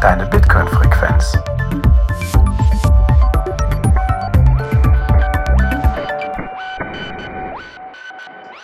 [0.00, 1.36] deine Bitcoin-Frequenz.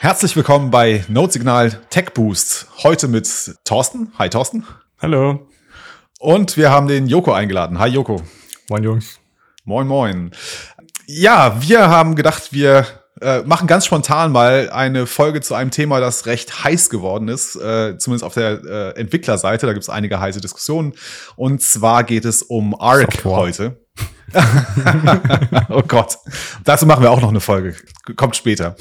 [0.01, 2.69] Herzlich willkommen bei Notesignal Tech Boost.
[2.83, 3.29] Heute mit
[3.65, 4.13] Thorsten.
[4.19, 4.67] Hi Thorsten.
[5.03, 5.47] Hallo.
[6.21, 7.79] Und wir haben den Joko eingeladen.
[7.79, 8.23] Hi Joko.
[8.71, 9.21] Moin Jungs.
[9.65, 10.31] Moin moin.
[11.07, 12.87] Ja, wir haben gedacht, wir
[13.21, 17.57] äh, machen ganz spontan mal eine Folge zu einem Thema, das recht heiß geworden ist,
[17.57, 19.67] äh, zumindest auf der äh, Entwicklerseite.
[19.67, 20.93] Da gibt es einige heiße Diskussionen.
[21.35, 23.37] Und zwar geht es um ARC Software.
[23.37, 23.81] heute.
[25.71, 26.19] oh Gott.
[26.65, 27.75] Dazu machen wir auch noch eine Folge.
[28.17, 28.77] Kommt später.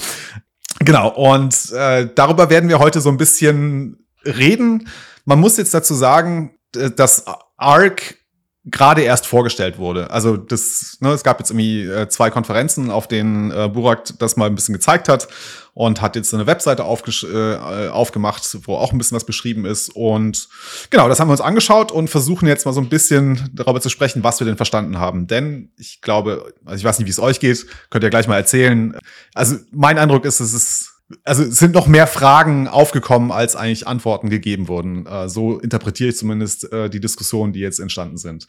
[0.79, 4.89] Genau, und äh, darüber werden wir heute so ein bisschen reden.
[5.23, 7.23] Man muss jetzt dazu sagen, dass
[7.57, 8.15] ARC
[8.65, 10.09] gerade erst vorgestellt wurde.
[10.09, 14.37] Also das, ne, es gab jetzt irgendwie äh, zwei Konferenzen, auf denen äh, Burak das
[14.37, 15.27] mal ein bisschen gezeigt hat
[15.75, 19.89] und hat jetzt eine Webseite äh, aufgemacht, wo auch ein bisschen was beschrieben ist.
[19.89, 20.49] Und
[20.89, 23.89] genau, das haben wir uns angeschaut und versuchen jetzt mal so ein bisschen darüber zu
[23.89, 25.27] sprechen, was wir denn verstanden haben.
[25.27, 28.37] Denn ich glaube, also ich weiß nicht, wie es euch geht, könnt ihr gleich mal
[28.37, 28.97] erzählen.
[29.35, 33.87] Also mein Eindruck ist, es ist also es sind noch mehr Fragen aufgekommen, als eigentlich
[33.87, 35.05] Antworten gegeben wurden.
[35.05, 38.47] Äh, so interpretiere ich zumindest äh, die Diskussionen, die jetzt entstanden sind.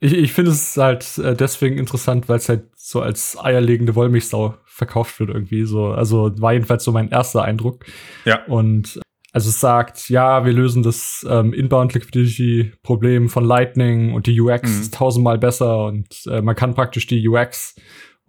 [0.00, 4.56] Ich, ich finde es halt äh, deswegen interessant, weil es halt so als eierlegende Wollmilchsau
[4.64, 5.88] verkauft wird irgendwie so.
[5.88, 7.84] Also war jedenfalls so mein erster Eindruck.
[8.24, 8.44] Ja.
[8.46, 8.98] Und
[9.32, 14.40] also es sagt, ja, wir lösen das ähm, Inbound Liquidity Problem von Lightning und die
[14.40, 14.80] UX mhm.
[14.80, 17.76] ist tausendmal besser und äh, man kann praktisch die UX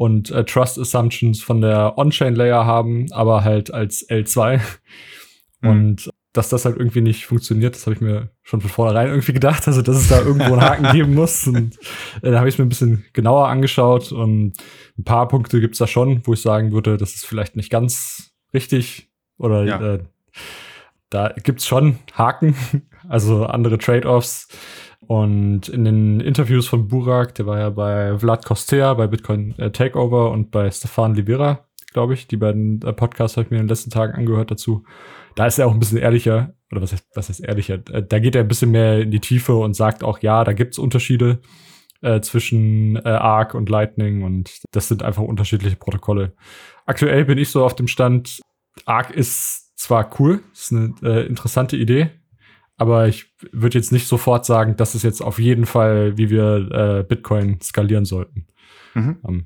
[0.01, 4.59] und äh, Trust Assumptions von der On-Chain-Layer haben, aber halt als L2.
[5.61, 5.69] Mhm.
[5.69, 9.33] Und dass das halt irgendwie nicht funktioniert, das habe ich mir schon von vornherein irgendwie
[9.33, 11.45] gedacht, also dass es da irgendwo einen Haken geben muss.
[11.45, 11.77] Und
[12.23, 14.53] äh, da habe ich mir ein bisschen genauer angeschaut und
[14.97, 18.31] ein paar Punkte gibt's da schon, wo ich sagen würde, das ist vielleicht nicht ganz
[18.55, 19.93] richtig oder ja.
[19.93, 19.99] äh,
[21.11, 22.55] da gibt's schon Haken,
[23.07, 24.47] also andere Trade-offs.
[25.07, 29.71] Und in den Interviews von Burak, der war ja bei Vlad Kostea, bei Bitcoin äh,
[29.71, 32.27] Takeover und bei Stefan Livera, glaube ich.
[32.27, 34.83] Die beiden äh, Podcasts habe ich mir in den letzten Tagen angehört dazu.
[35.35, 37.75] Da ist er auch ein bisschen ehrlicher, oder was heißt, was heißt ehrlicher?
[37.91, 40.53] Äh, da geht er ein bisschen mehr in die Tiefe und sagt auch, ja, da
[40.53, 41.41] gibt's Unterschiede
[42.01, 46.33] äh, zwischen äh, ARC und Lightning und das sind einfach unterschiedliche Protokolle.
[46.85, 48.41] Aktuell bin ich so auf dem Stand,
[48.85, 52.11] ARC ist zwar cool, ist eine äh, interessante Idee,
[52.81, 56.71] aber ich würde jetzt nicht sofort sagen, das ist jetzt auf jeden Fall, wie wir
[56.71, 58.47] äh, Bitcoin skalieren sollten.
[58.95, 59.17] Mhm.
[59.21, 59.45] Um, ähm,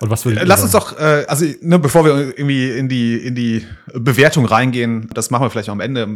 [0.00, 3.34] und was will Lass uns doch, äh, also ne, bevor wir irgendwie in die in
[3.34, 6.06] die Bewertung reingehen, das machen wir vielleicht am Ende,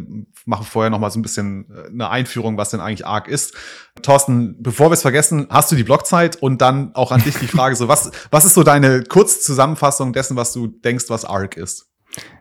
[0.45, 3.55] machen vorher noch mal so ein bisschen äh, eine Einführung, was denn eigentlich ARC ist.
[4.03, 7.49] Thorsten, bevor wir es vergessen, hast du die Blockzeit und dann auch an dich die
[7.49, 11.89] Frage so, was was ist so deine Kurzzusammenfassung dessen, was du denkst, was ARC ist?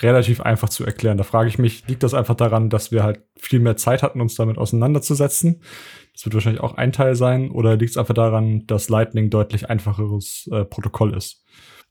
[0.00, 1.18] relativ einfach zu erklären.
[1.18, 4.20] Da frage ich mich, liegt das einfach daran, dass wir halt viel mehr Zeit hatten,
[4.20, 5.62] uns damit auseinanderzusetzen?
[6.12, 7.50] Das wird wahrscheinlich auch ein Teil sein.
[7.50, 11.44] Oder liegt es einfach daran, dass Lightning deutlich einfacheres äh, Protokoll ist?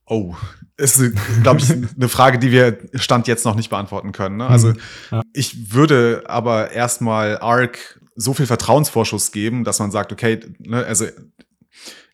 [0.08, 0.36] Oh,
[0.78, 1.02] ist,
[1.44, 4.38] glaube ich, eine Frage, die wir Stand jetzt noch nicht beantworten können.
[4.38, 4.48] Ne?
[4.48, 4.74] Also
[5.12, 5.22] ja.
[5.34, 11.06] ich würde aber erstmal Arc so viel Vertrauensvorschuss geben, dass man sagt, okay, ne, also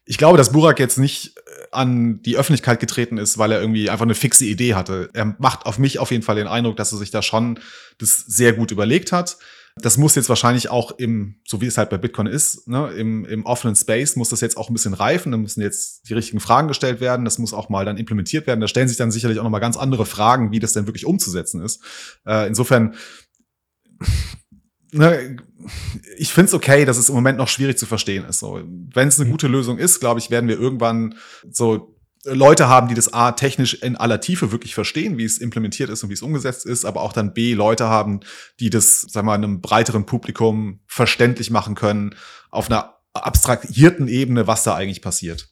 [0.06, 1.36] ich glaube, dass Burak jetzt nicht
[1.72, 5.10] an die Öffentlichkeit getreten ist, weil er irgendwie einfach eine fixe Idee hatte.
[5.14, 7.60] Er macht auf mich auf jeden Fall den Eindruck, dass er sich da schon
[7.98, 9.38] das sehr gut überlegt hat.
[9.76, 13.26] Das muss jetzt wahrscheinlich auch im, so wie es halt bei Bitcoin ist, ne, im,
[13.26, 15.32] im offenen Space muss das jetzt auch ein bisschen reifen.
[15.32, 17.26] Da müssen jetzt die richtigen Fragen gestellt werden.
[17.26, 18.62] Das muss auch mal dann implementiert werden.
[18.62, 21.06] Da stellen sich dann sicherlich auch noch mal ganz andere Fragen, wie das denn wirklich
[21.06, 21.82] umzusetzen ist.
[22.26, 22.96] Äh, insofern
[24.94, 25.38] ne,
[26.18, 28.40] ich finde es okay, dass es im Moment noch schwierig zu verstehen ist.
[28.40, 28.62] So,
[28.94, 29.32] wenn es eine mhm.
[29.32, 31.16] gute Lösung ist, glaube ich, werden wir irgendwann
[31.50, 31.93] so
[32.26, 36.04] Leute haben, die das A technisch in aller Tiefe wirklich verstehen, wie es implementiert ist
[36.04, 38.22] und wie es umgesetzt ist, aber auch dann B Leute haben,
[38.60, 42.16] die das, sag mal, einem breiteren Publikum verständlich machen können,
[42.50, 45.50] auf einer abstrahierten Ebene, was da eigentlich passiert.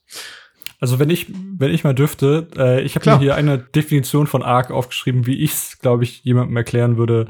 [0.80, 4.42] Also wenn ich, wenn ich mal dürfte, äh, ich habe mir hier eine Definition von
[4.42, 7.28] ARC aufgeschrieben, wie ich es, glaube ich, jemandem erklären würde,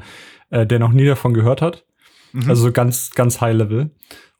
[0.48, 1.84] äh, der noch nie davon gehört hat.
[2.32, 2.48] Mhm.
[2.48, 3.90] Also ganz, ganz high level.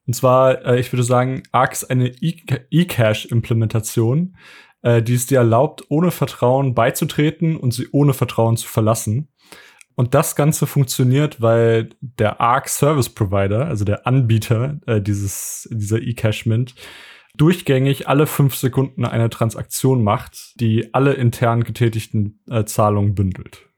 [0.07, 4.35] Und zwar, äh, ich würde sagen, Arc ist eine E-Cache-Implementation,
[4.83, 9.29] äh, die es dir erlaubt, ohne Vertrauen beizutreten und sie ohne Vertrauen zu verlassen.
[9.95, 16.01] Und das Ganze funktioniert, weil der Arc Service Provider, also der Anbieter äh, dieses, dieser
[16.01, 16.75] E-Cashment,
[17.37, 23.72] durchgängig alle fünf Sekunden eine Transaktion macht, die alle intern getätigten äh, Zahlungen bündelt.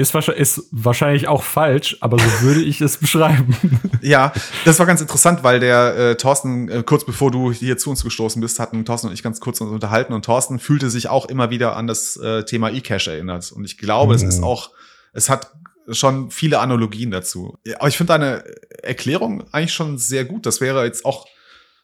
[0.00, 3.54] Ist, ist wahrscheinlich auch falsch, aber so würde ich es beschreiben.
[4.00, 4.32] Ja,
[4.64, 8.02] das war ganz interessant, weil der äh, Thorsten, äh, kurz bevor du hier zu uns
[8.02, 11.26] gestoßen bist, hatten Thorsten und ich ganz kurz uns unterhalten und Thorsten fühlte sich auch
[11.26, 13.52] immer wieder an das äh, Thema E-Cash erinnert.
[13.52, 14.16] Und ich glaube, mhm.
[14.16, 14.44] es ist mhm.
[14.44, 14.70] auch,
[15.12, 15.52] es hat
[15.90, 17.58] schon viele Analogien dazu.
[17.78, 18.44] Aber ich finde deine
[18.82, 20.46] Erklärung eigentlich schon sehr gut.
[20.46, 21.26] Das wäre jetzt auch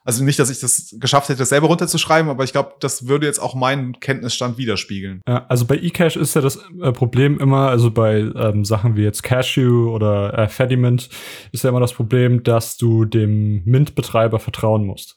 [0.06, 3.26] also nicht, dass ich das geschafft hätte, das selber runterzuschreiben, aber ich glaube, das würde
[3.26, 5.20] jetzt auch meinen Kenntnisstand widerspiegeln.
[5.28, 9.02] Ja, also bei eCash ist ja das äh, Problem immer, also bei ähm, Sachen wie
[9.02, 11.08] jetzt Cashew oder äh, Fediment
[11.50, 15.16] ist ja immer das Problem, dass du dem Mint-Betreiber vertrauen musst.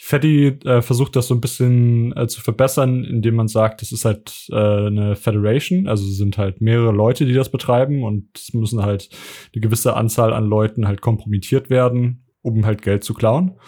[0.00, 4.04] Feddy äh, versucht das so ein bisschen äh, zu verbessern, indem man sagt, das ist
[4.04, 8.82] halt äh, eine Federation, also sind halt mehrere Leute, die das betreiben und es müssen
[8.82, 9.08] halt
[9.52, 13.58] eine gewisse Anzahl an Leuten halt kompromittiert werden, um halt Geld zu klauen.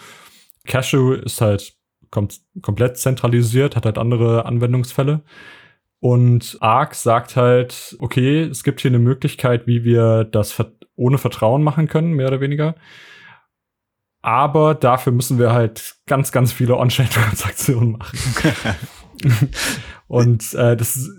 [0.65, 1.75] Cashew ist halt
[2.11, 5.21] kommt komplett zentralisiert, hat halt andere Anwendungsfälle.
[5.99, 10.63] Und Arc sagt halt, okay, es gibt hier eine Möglichkeit, wie wir das
[10.95, 12.75] ohne Vertrauen machen können, mehr oder weniger.
[14.21, 18.53] Aber dafür müssen wir halt ganz, ganz viele On-Chain-Transaktionen machen.
[20.07, 21.09] und äh, das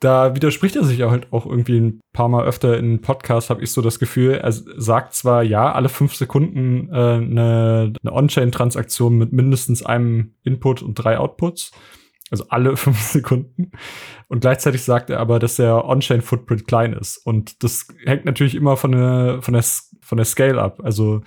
[0.00, 3.72] da widerspricht er sich halt auch irgendwie ein paar Mal öfter in Podcasts, habe ich
[3.72, 4.34] so das Gefühl.
[4.34, 10.82] Er sagt zwar, ja, alle fünf Sekunden äh, eine, eine On-Chain-Transaktion mit mindestens einem Input
[10.82, 11.72] und drei Outputs.
[12.30, 13.70] Also alle fünf Sekunden.
[14.28, 17.18] Und gleichzeitig sagt er aber, dass der On-Chain-Footprint klein ist.
[17.18, 19.64] Und das hängt natürlich immer von der, von der,
[20.00, 20.80] von der Scale ab.
[20.82, 21.22] Also,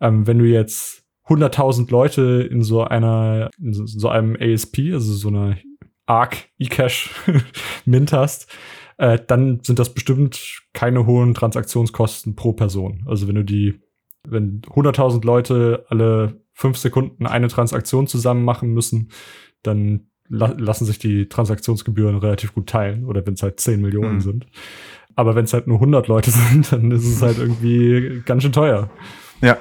[0.00, 5.28] ähm, wenn du jetzt 100.000 Leute in so einer, in so einem ASP, also so
[5.28, 5.56] einer
[6.06, 7.10] Arc eCash
[7.84, 8.50] Mint hast,
[8.98, 13.04] äh, dann sind das bestimmt keine hohen Transaktionskosten pro Person.
[13.06, 13.80] Also wenn du die,
[14.26, 19.10] wenn 100.000 Leute alle fünf Sekunden eine Transaktion zusammen machen müssen,
[19.62, 23.04] dann la lassen sich die Transaktionsgebühren relativ gut teilen.
[23.04, 24.20] Oder wenn es halt 10 Millionen mhm.
[24.20, 24.46] sind.
[25.14, 28.52] Aber wenn es halt nur 100 Leute sind, dann ist es halt irgendwie ganz schön
[28.52, 28.90] teuer.
[29.40, 29.58] Ja.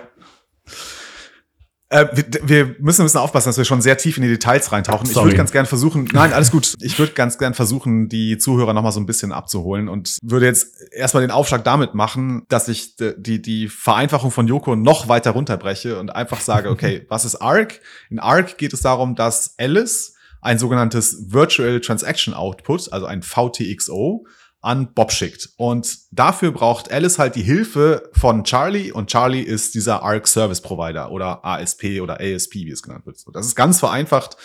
[1.96, 4.72] Äh, wir, wir, müssen ein bisschen aufpassen, dass wir schon sehr tief in die Details
[4.72, 5.06] reintauchen.
[5.06, 5.28] Sorry.
[5.28, 6.74] Ich würde ganz gern versuchen, nein, alles gut.
[6.82, 10.46] Ich würde ganz gern versuchen, die Zuhörer noch mal so ein bisschen abzuholen und würde
[10.46, 15.32] jetzt erstmal den Aufschlag damit machen, dass ich die, die Vereinfachung von Yoko noch weiter
[15.32, 17.80] runterbreche und einfach sage, okay, was ist ARC?
[18.10, 24.28] In ARC geht es darum, dass Alice ein sogenanntes Virtual Transaction Output, also ein VTXO,
[24.66, 25.50] an Bob schickt.
[25.58, 30.60] Und dafür braucht Alice halt die Hilfe von Charlie und Charlie ist dieser ARC Service
[30.60, 33.24] Provider oder ASP oder ASP, wie es genannt wird.
[33.34, 34.38] Das ist ganz vereinfacht.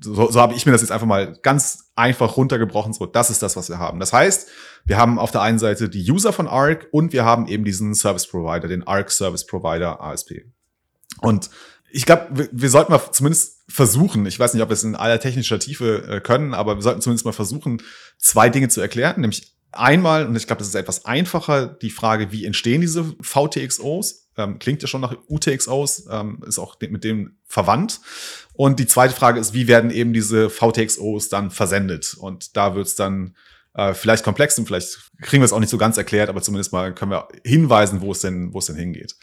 [0.00, 2.92] So, so habe ich mir das jetzt einfach mal ganz einfach runtergebrochen.
[2.92, 3.98] So, das ist das, was wir haben.
[3.98, 4.48] Das heißt,
[4.84, 7.94] wir haben auf der einen Seite die User von ARC und wir haben eben diesen
[7.96, 10.44] Service Provider, den ARC Service Provider ASP.
[11.20, 11.50] Und
[11.90, 14.96] ich glaube, wir, wir, sollten mal zumindest versuchen, ich weiß nicht, ob wir es in
[14.96, 17.82] aller technischer Tiefe äh, können, aber wir sollten zumindest mal versuchen,
[18.18, 22.32] zwei Dinge zu erklären, nämlich einmal, und ich glaube, das ist etwas einfacher, die Frage,
[22.32, 24.30] wie entstehen diese VTXOs?
[24.36, 28.00] Ähm, klingt ja schon nach UTXOs, ähm, ist auch mit dem verwandt.
[28.52, 32.14] Und die zweite Frage ist, wie werden eben diese VTXOs dann versendet?
[32.18, 33.36] Und da wird es dann
[33.74, 36.72] äh, vielleicht komplex und vielleicht kriegen wir es auch nicht so ganz erklärt, aber zumindest
[36.72, 39.16] mal können wir hinweisen, wo es denn, wo es denn hingeht.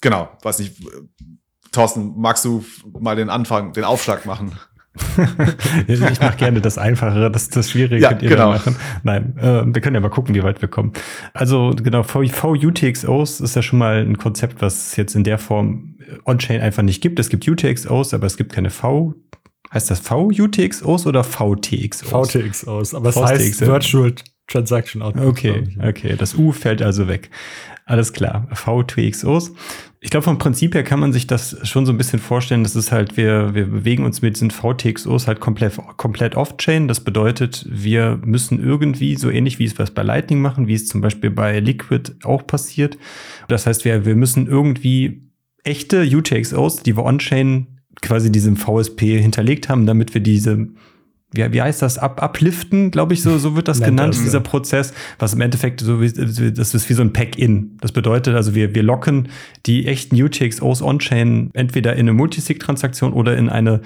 [0.00, 0.76] Genau, weiß nicht,
[1.72, 2.64] Thorsten, magst du
[2.98, 4.58] mal den Anfang, den Aufschlag machen?
[5.86, 8.50] ich mache gerne das Einfachere, das, das Schwierige ja, könnt ihr genau.
[8.50, 8.76] machen.
[9.02, 10.92] Nein, äh, wir können ja mal gucken, wie weit wir kommen.
[11.34, 15.96] Also genau, VUTXOs ist ja schon mal ein Konzept, was es jetzt in der Form
[16.24, 17.18] on-chain einfach nicht gibt.
[17.18, 19.14] Es gibt UTXOs, aber es gibt keine V.
[19.72, 22.08] Heißt das VUTXOs oder VTXOs?
[22.08, 24.12] VTXOs, aber es heißt Virtual
[24.48, 25.24] Transaction Output.
[25.24, 27.30] Okay, okay, das U fällt also weg.
[27.84, 29.52] Alles klar, VTXOs.
[30.00, 32.62] Ich glaube, vom Prinzip her kann man sich das schon so ein bisschen vorstellen.
[32.62, 36.88] Das ist halt, wir, wir bewegen uns mit diesen VTXOs halt komplett, komplett off-chain.
[36.88, 40.86] Das bedeutet, wir müssen irgendwie, so ähnlich wie es was bei Lightning machen, wie es
[40.86, 42.98] zum Beispiel bei Liquid auch passiert.
[43.48, 45.30] Das heißt, wir, wir müssen irgendwie
[45.64, 50.68] echte UTXOs, die wir on-chain quasi diesem VSP hinterlegt haben, damit wir diese
[51.36, 54.38] wie, wie heißt das, Up, upliften, glaube ich, so, so wird das genannt, das, dieser
[54.38, 54.44] ja.
[54.44, 56.12] Prozess, was im Endeffekt so wie,
[56.52, 57.76] das ist wie so ein Pack-in.
[57.80, 59.28] Das bedeutet also, wir, wir locken
[59.66, 63.82] die echten UTXOs on-chain entweder in eine Multisig-Transaktion oder in eine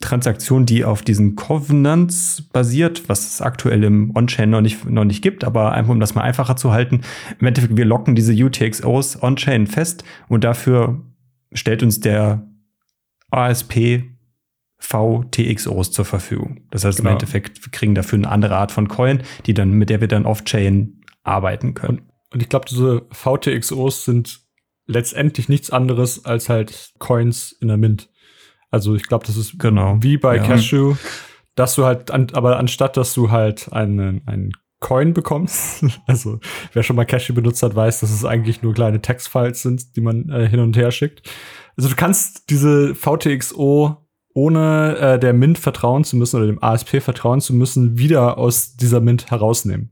[0.00, 5.22] Transaktion, die auf diesen Covenants basiert, was es aktuell im On-Chain noch nicht, noch nicht
[5.22, 7.00] gibt, aber einfach um das mal einfacher zu halten.
[7.40, 11.00] Im Endeffekt, wir locken diese UTXOs on-Chain fest und dafür
[11.54, 12.46] stellt uns der
[13.30, 14.04] ASP
[14.84, 16.60] VTXOs zur Verfügung.
[16.70, 17.10] Das heißt, genau.
[17.10, 20.08] im Endeffekt wir kriegen dafür eine andere Art von Coin, die dann, mit der wir
[20.08, 21.98] dann off-chain arbeiten können.
[21.98, 22.02] Und,
[22.34, 24.40] und ich glaube, diese VTXOs sind
[24.86, 28.10] letztendlich nichts anderes als halt Coins in der Mint.
[28.70, 29.96] Also ich glaube, das ist genau.
[30.00, 30.42] wie bei ja.
[30.42, 30.96] Cashew,
[31.54, 36.40] dass du halt, an, aber anstatt dass du halt einen, einen Coin bekommst, also
[36.74, 40.02] wer schon mal Cashew benutzt hat, weiß, dass es eigentlich nur kleine Textfiles sind, die
[40.02, 41.22] man äh, hin und her schickt.
[41.76, 44.03] Also du kannst diese VTXO
[44.34, 48.76] ohne äh, der Mint vertrauen zu müssen oder dem ASP vertrauen zu müssen, wieder aus
[48.76, 49.90] dieser Mint herausnehmen.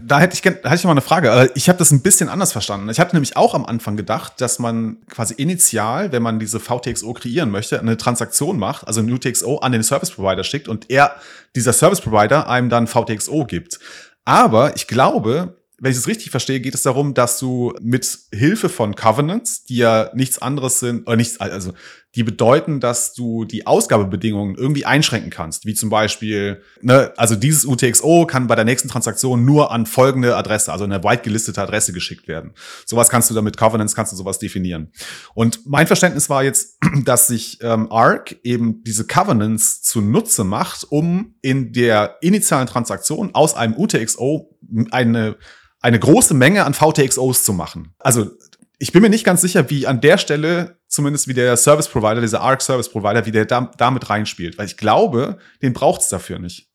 [0.00, 1.50] Da hätte ich, hätte ich mal eine Frage.
[1.56, 2.88] Ich habe das ein bisschen anders verstanden.
[2.90, 7.12] Ich hatte nämlich auch am Anfang gedacht, dass man quasi initial, wenn man diese VTXO
[7.14, 11.16] kreieren möchte, eine Transaktion macht, also ein UTXO an den Service Provider schickt und er,
[11.56, 13.80] dieser Service Provider, einem dann VTXO gibt.
[14.24, 18.68] Aber ich glaube, wenn ich es richtig verstehe, geht es darum, dass du mit Hilfe
[18.68, 21.72] von Covenants, die ja nichts anderes sind, oder nichts, also
[22.14, 25.64] die bedeuten, dass du die Ausgabebedingungen irgendwie einschränken kannst.
[25.64, 30.36] Wie zum Beispiel, ne, also dieses UTXO kann bei der nächsten Transaktion nur an folgende
[30.36, 32.52] Adresse, also eine weit gelistete Adresse geschickt werden.
[32.84, 34.92] Sowas kannst du damit Covenants, kannst du sowas definieren.
[35.34, 41.34] Und mein Verständnis war jetzt, dass sich ähm, ARC eben diese Covenants zunutze macht, um
[41.40, 44.56] in der initialen Transaktion aus einem UTXO
[44.90, 45.36] eine
[45.82, 47.94] eine große Menge an VTXOs zu machen.
[47.98, 48.30] Also
[48.78, 52.20] ich bin mir nicht ganz sicher, wie an der Stelle zumindest wie der Service Provider,
[52.20, 54.58] dieser ARC Service Provider, wie der da, damit reinspielt.
[54.58, 56.68] Weil ich glaube, den braucht's dafür nicht.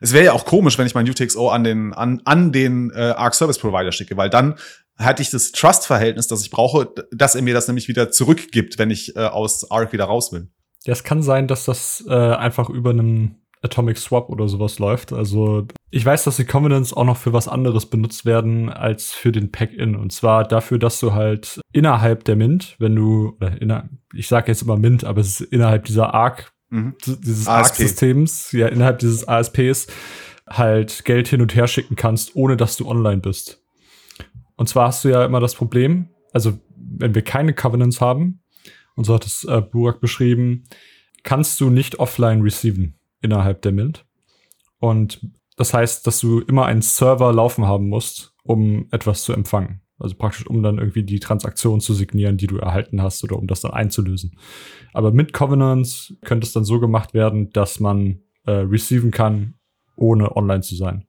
[0.00, 3.14] Es wäre ja auch komisch, wenn ich mein UTXO an den, an, an den äh,
[3.16, 4.56] ARC Service Provider schicke, weil dann
[4.98, 8.90] hatte ich das Trust-Verhältnis, das ich brauche, dass er mir das nämlich wieder zurückgibt, wenn
[8.90, 10.48] ich äh, aus ARC wieder raus will.
[10.84, 15.12] Ja, es kann sein, dass das äh, einfach über einem Atomic Swap oder sowas läuft.
[15.12, 19.30] Also ich weiß, dass die Covenants auch noch für was anderes benutzt werden als für
[19.32, 19.94] den Pack-In.
[19.94, 24.48] Und zwar dafür, dass du halt innerhalb der Mint, wenn du, oder inner, ich sage
[24.48, 26.94] jetzt immer Mint, aber es ist innerhalb dieser ARC, mhm.
[27.06, 29.86] dieses ARC-Systems, ja, innerhalb dieses ASPs,
[30.48, 33.62] halt Geld hin und her schicken kannst, ohne dass du online bist.
[34.56, 38.40] Und zwar hast du ja immer das Problem, also wenn wir keine Covenants haben,
[38.94, 40.64] und so hat es äh, Burak beschrieben,
[41.22, 44.04] kannst du nicht offline receiven innerhalb der Mint.
[44.78, 45.20] Und
[45.56, 49.80] das heißt, dass du immer einen Server laufen haben musst, um etwas zu empfangen.
[49.98, 53.46] Also praktisch, um dann irgendwie die Transaktion zu signieren, die du erhalten hast oder um
[53.46, 54.36] das dann einzulösen.
[54.92, 59.54] Aber mit Covenants könnte es dann so gemacht werden, dass man äh, receiven kann,
[59.94, 61.06] ohne online zu sein.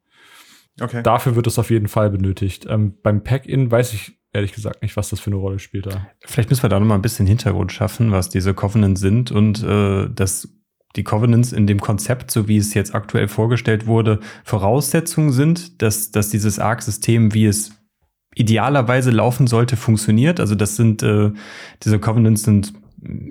[0.80, 1.02] Okay.
[1.02, 2.68] Dafür wird es auf jeden Fall benötigt.
[2.70, 6.08] Ähm, beim Pack-In weiß ich ehrlich gesagt nicht, was das für eine Rolle spielt da.
[6.22, 9.64] Vielleicht müssen wir da noch mal ein bisschen Hintergrund schaffen, was diese Covenants sind und
[9.64, 10.50] äh, das
[10.96, 16.12] die Covenants in dem Konzept, so wie es jetzt aktuell vorgestellt wurde, Voraussetzungen sind, dass,
[16.12, 17.72] dass dieses ARC-System, wie es
[18.36, 20.40] idealerweise laufen sollte, funktioniert.
[20.40, 21.32] Also das sind, äh,
[21.84, 22.74] diese Covenants sind,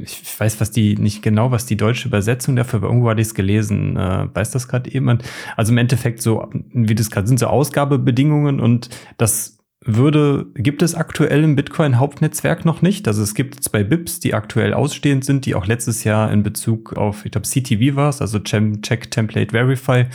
[0.00, 3.28] ich weiß was die, nicht genau, was die deutsche Übersetzung dafür, aber irgendwo hatte ich
[3.28, 3.97] es gelesen.
[3.97, 5.25] Äh, weiß das gerade jemand?
[5.57, 10.95] Also im Endeffekt so, wie das gerade sind, so Ausgabebedingungen und das würde, gibt es
[10.95, 13.09] aktuell im Bitcoin-Hauptnetzwerk noch nicht.
[13.09, 16.93] Also es gibt zwei BIPs, die aktuell ausstehend sind, die auch letztes Jahr in Bezug
[16.93, 20.07] auf, ich glaube, CTV war es, also Check Template Verify,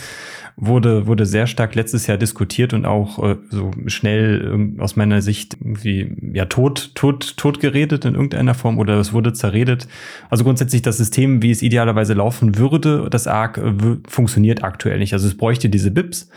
[0.56, 5.22] wurde, wurde sehr stark letztes Jahr diskutiert und auch äh, so schnell äh, aus meiner
[5.22, 9.86] Sicht irgendwie ja tot, tot, tot geredet in irgendeiner Form oder es wurde zerredet.
[10.30, 13.60] Also grundsätzlich das System, wie es idealerweise laufen würde, das ARC
[14.08, 15.12] funktioniert aktuell nicht.
[15.12, 16.30] Also es bräuchte diese BIPs.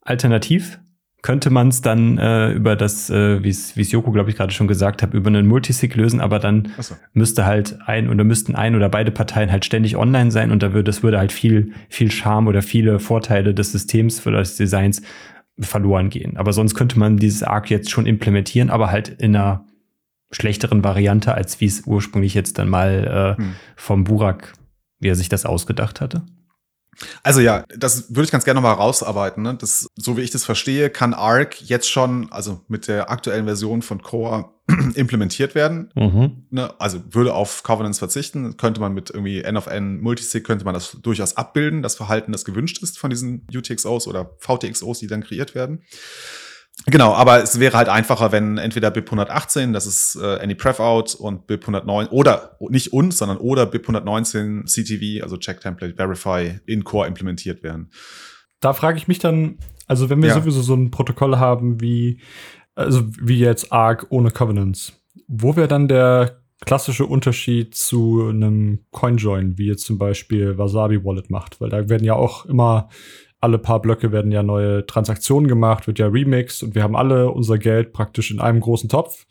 [0.00, 0.78] Alternativ
[1.22, 4.68] könnte man es dann äh, über das, äh, wie es Joko, glaube ich, gerade schon
[4.68, 6.94] gesagt hat, über einen Multisig lösen, aber dann so.
[7.12, 10.72] müsste halt ein oder müssten ein oder beide Parteien halt ständig online sein und da
[10.72, 15.02] würde, das würde halt viel, viel Charme oder viele Vorteile des Systems für das Designs
[15.58, 16.36] verloren gehen.
[16.36, 19.64] Aber sonst könnte man dieses Arc jetzt schon implementieren, aber halt in einer
[20.30, 23.54] schlechteren Variante, als wie es ursprünglich jetzt dann mal äh, hm.
[23.74, 24.52] vom Burak,
[25.00, 26.22] wie er sich das ausgedacht hatte.
[27.22, 29.42] Also ja, das würde ich ganz gerne nochmal rausarbeiten.
[29.42, 29.54] Ne?
[29.54, 33.82] Das, so wie ich das verstehe, kann Arc jetzt schon, also mit der aktuellen Version
[33.82, 34.50] von Core
[34.94, 35.90] implementiert werden.
[35.94, 36.44] Mhm.
[36.50, 36.72] Ne?
[36.78, 40.74] Also würde auf Covenants verzichten, könnte man mit irgendwie N of N Multisig, könnte man
[40.74, 45.22] das durchaus abbilden, das Verhalten, das gewünscht ist von diesen UTXOs oder VTXOs, die dann
[45.22, 45.82] kreiert werden.
[46.86, 50.80] Genau, aber es wäre halt einfacher, wenn entweder BIP 118, das ist äh, Any Pref
[50.80, 55.94] Out und BIP 109 oder nicht uns, sondern oder BIP 119 CTV, also Check Template
[55.94, 57.90] Verify in Core implementiert werden.
[58.60, 60.34] Da frage ich mich dann, also wenn wir ja.
[60.34, 62.20] sowieso so ein Protokoll haben wie
[62.78, 64.92] also wie jetzt Arc ohne Covenants,
[65.26, 71.28] wo wäre dann der klassische Unterschied zu einem CoinJoin, wie jetzt zum Beispiel Wasabi Wallet
[71.28, 72.88] macht, weil da werden ja auch immer
[73.40, 77.30] alle paar Blöcke werden ja neue Transaktionen gemacht, wird ja remixed und wir haben alle
[77.30, 79.26] unser Geld praktisch in einem großen Topf.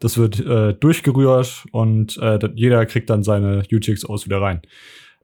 [0.00, 4.62] Das wird äh, durchgerührt und äh, jeder kriegt dann seine UTXOs wieder rein.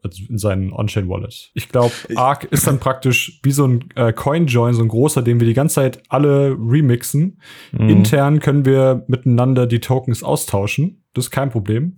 [0.05, 1.53] Also in seinen On-Chain-Wallet.
[1.55, 5.39] Ich glaube, Arc ist dann praktisch wie so ein äh, Coin-Join, so ein großer, den
[5.39, 7.41] wir die ganze Zeit alle remixen.
[7.71, 7.89] Mhm.
[7.89, 11.05] Intern können wir miteinander die Tokens austauschen.
[11.15, 11.95] Das ist kein Problem.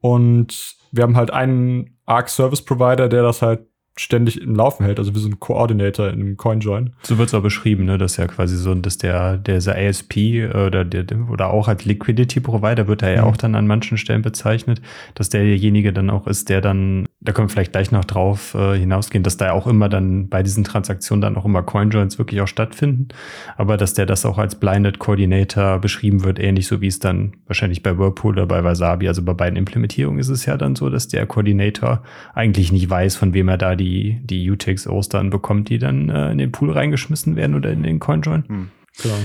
[0.00, 4.98] Und wir haben halt einen Arc Service Provider, der das halt ständig im Laufen hält,
[4.98, 6.92] also wie so ein Coordinator in einem CoinJoin.
[7.02, 7.98] So wird es auch beschrieben, ne?
[7.98, 12.88] dass ja quasi so, dass der, dieser ASP oder der, oder auch als Liquidity Provider
[12.88, 13.28] wird er ja mhm.
[13.28, 14.80] auch dann an manchen Stellen bezeichnet,
[15.14, 18.78] dass derjenige dann auch ist, der dann, da können wir vielleicht gleich noch drauf äh,
[18.78, 22.48] hinausgehen, dass da auch immer dann bei diesen Transaktionen dann auch immer CoinJoins wirklich auch
[22.48, 23.08] stattfinden,
[23.56, 27.34] aber dass der das auch als Blinded Coordinator beschrieben wird, ähnlich so wie es dann
[27.46, 30.88] wahrscheinlich bei Whirlpool oder bei Wasabi, also bei beiden Implementierungen ist es ja dann so,
[30.88, 32.02] dass der Coordinator
[32.34, 36.30] eigentlich nicht weiß, von wem er da die die, UTXOs dann bekommt, die dann äh,
[36.30, 38.44] in den Pool reingeschmissen werden oder in den CoinJoin.
[38.46, 38.70] Hm.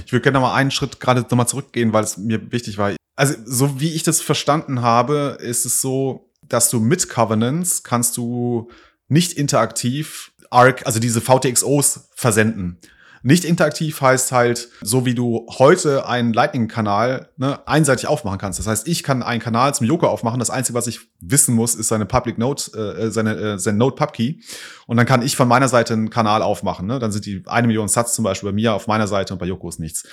[0.06, 2.78] Ich würde gerne noch mal einen Schritt gerade noch mal zurückgehen, weil es mir wichtig
[2.78, 2.94] war.
[3.15, 8.18] Also so wie ich das verstanden habe, ist es so, dass du mit Covenants kannst
[8.18, 8.70] du
[9.08, 12.78] nicht interaktiv ARC, also diese VTXOs versenden.
[13.28, 18.60] Nicht interaktiv heißt halt, so wie du heute einen Lightning-Kanal ne, einseitig aufmachen kannst.
[18.60, 20.38] Das heißt, ich kann einen Kanal zum Joker aufmachen.
[20.38, 23.96] Das Einzige, was ich wissen muss, ist seine Public Note, äh, seine, äh, sein Node
[23.96, 24.42] Pubkey.
[24.88, 26.86] Und dann kann ich von meiner Seite einen Kanal aufmachen.
[26.86, 27.00] Ne?
[27.00, 29.45] Dann sind die eine Million Satz zum Beispiel bei mir auf meiner Seite und bei
[29.45, 30.04] Joko ist nichts.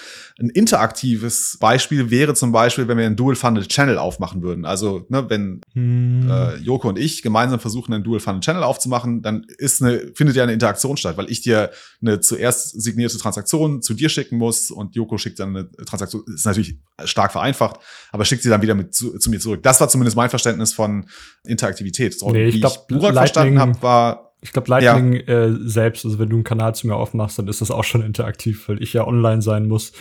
[0.40, 4.64] Ein interaktives Beispiel wäre zum Beispiel, wenn wir einen Dual-Funded Channel aufmachen würden.
[4.64, 6.30] Also, ne, wenn hm.
[6.30, 10.42] äh, Joko und ich gemeinsam versuchen, einen Dual-Funded Channel aufzumachen, dann ist eine, findet ja
[10.42, 14.94] eine Interaktion statt, weil ich dir eine zuerst signierte Transaktion zu dir schicken muss und
[14.94, 17.80] Joko schickt dann eine Transaktion, ist natürlich stark vereinfacht,
[18.10, 19.62] aber schickt sie dann wieder mit zu, zu mir zurück.
[19.62, 21.06] Das war zumindest mein Verständnis von
[21.44, 22.18] Interaktivität.
[22.18, 25.44] So, nee, ich glaube, verstanden habe, war ich glaube, Lightning ja.
[25.46, 28.02] äh, selbst, also wenn du einen Kanal zu mir aufmachst, dann ist das auch schon
[28.02, 29.92] interaktiv, weil ich ja online sein muss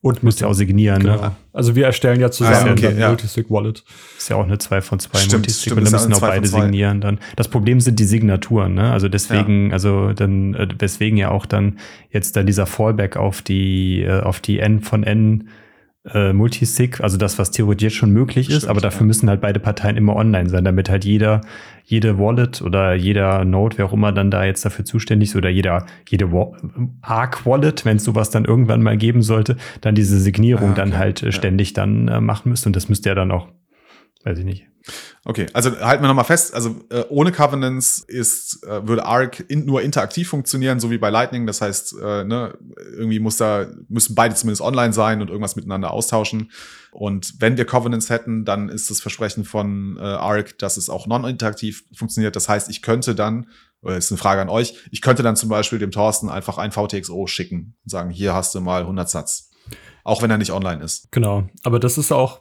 [0.00, 1.12] und müsst ihr auch signieren, ne?
[1.12, 1.22] genau.
[1.22, 1.36] ne?
[1.52, 3.08] Also wir erstellen ja zusammen ah, okay, ein ja.
[3.08, 3.82] Multisig-Wallet.
[4.16, 7.18] Ist ja auch eine 2 von 2 Multisig und dann müssen auch beide signieren dann.
[7.34, 8.92] Das Problem sind die Signaturen, ne?
[8.92, 9.72] Also deswegen, ja.
[9.72, 11.78] also dann, äh, weswegen ja auch dann
[12.10, 15.48] jetzt dann dieser Fallback auf die, äh, auf die N von N
[16.14, 19.06] äh, Multisig, also das, was theoretisch schon möglich Stimmt, ist, aber dafür ja.
[19.06, 21.40] müssen halt beide Parteien immer online sein, damit halt jeder,
[21.84, 25.48] jede Wallet oder jeder Node, wer auch immer dann da jetzt dafür zuständig ist, oder
[25.48, 26.30] jeder, jede
[27.02, 30.80] Arc Wallet, wenn es sowas dann irgendwann mal geben sollte, dann diese Signierung ah, okay.
[30.80, 32.68] dann halt äh, ständig dann äh, machen müsste.
[32.68, 33.48] Und das müsste ja dann auch,
[34.24, 34.66] weiß ich nicht,
[35.24, 39.66] Okay, also halten wir nochmal fest, also äh, ohne Covenants ist, äh, würde Arc in,
[39.66, 41.46] nur interaktiv funktionieren, so wie bei Lightning.
[41.46, 42.56] Das heißt, äh, ne,
[42.92, 46.50] irgendwie muss da, müssen beide zumindest online sein und irgendwas miteinander austauschen.
[46.92, 51.06] Und wenn wir Covenants hätten, dann ist das Versprechen von äh, Arc, dass es auch
[51.06, 52.34] non-interaktiv funktioniert.
[52.34, 53.48] Das heißt, ich könnte dann,
[53.82, 56.72] oder ist eine Frage an euch, ich könnte dann zum Beispiel dem Thorsten einfach ein
[56.72, 59.50] VTXO schicken und sagen, hier hast du mal 100 Satz.
[60.04, 61.12] Auch wenn er nicht online ist.
[61.12, 62.40] Genau, aber das ist auch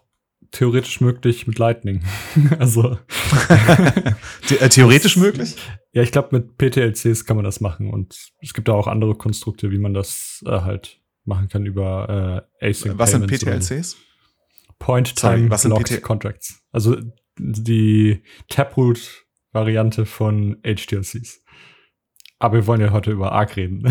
[0.57, 2.03] theoretisch möglich mit Lightning.
[2.59, 2.97] also
[4.59, 5.55] äh, theoretisch möglich?
[5.93, 9.13] Ja, ich glaube mit PTLCs kann man das machen und es gibt da auch andere
[9.13, 13.97] Konstrukte, wie man das äh, halt machen kann über äh, Async Was sind PTLCs?
[14.79, 16.59] Point Time Locked Contracts.
[16.71, 16.97] Also
[17.37, 21.43] die Taproot-Variante von HTLCs.
[22.39, 23.83] Aber wir wollen ja heute über Arc reden.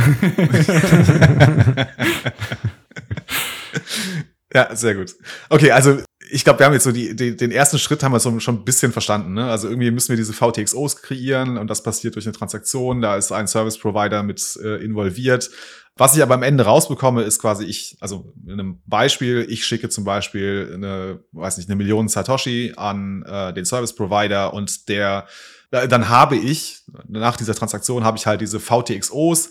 [4.52, 5.14] ja, sehr gut.
[5.48, 8.20] Okay, also ich glaube, wir haben jetzt so die, die, den ersten Schritt haben wir
[8.20, 9.34] so schon ein bisschen verstanden.
[9.34, 9.50] Ne?
[9.50, 13.00] Also irgendwie müssen wir diese VTXOs kreieren und das passiert durch eine Transaktion.
[13.00, 15.50] Da ist ein Service Provider mit äh, involviert.
[15.96, 19.88] Was ich aber am Ende rausbekomme, ist quasi ich, also in einem Beispiel, ich schicke
[19.88, 25.26] zum Beispiel eine, weiß nicht, eine Million Satoshi an äh, den Service Provider und der,
[25.70, 29.50] dann habe ich, nach dieser Transaktion habe ich halt diese VTXOs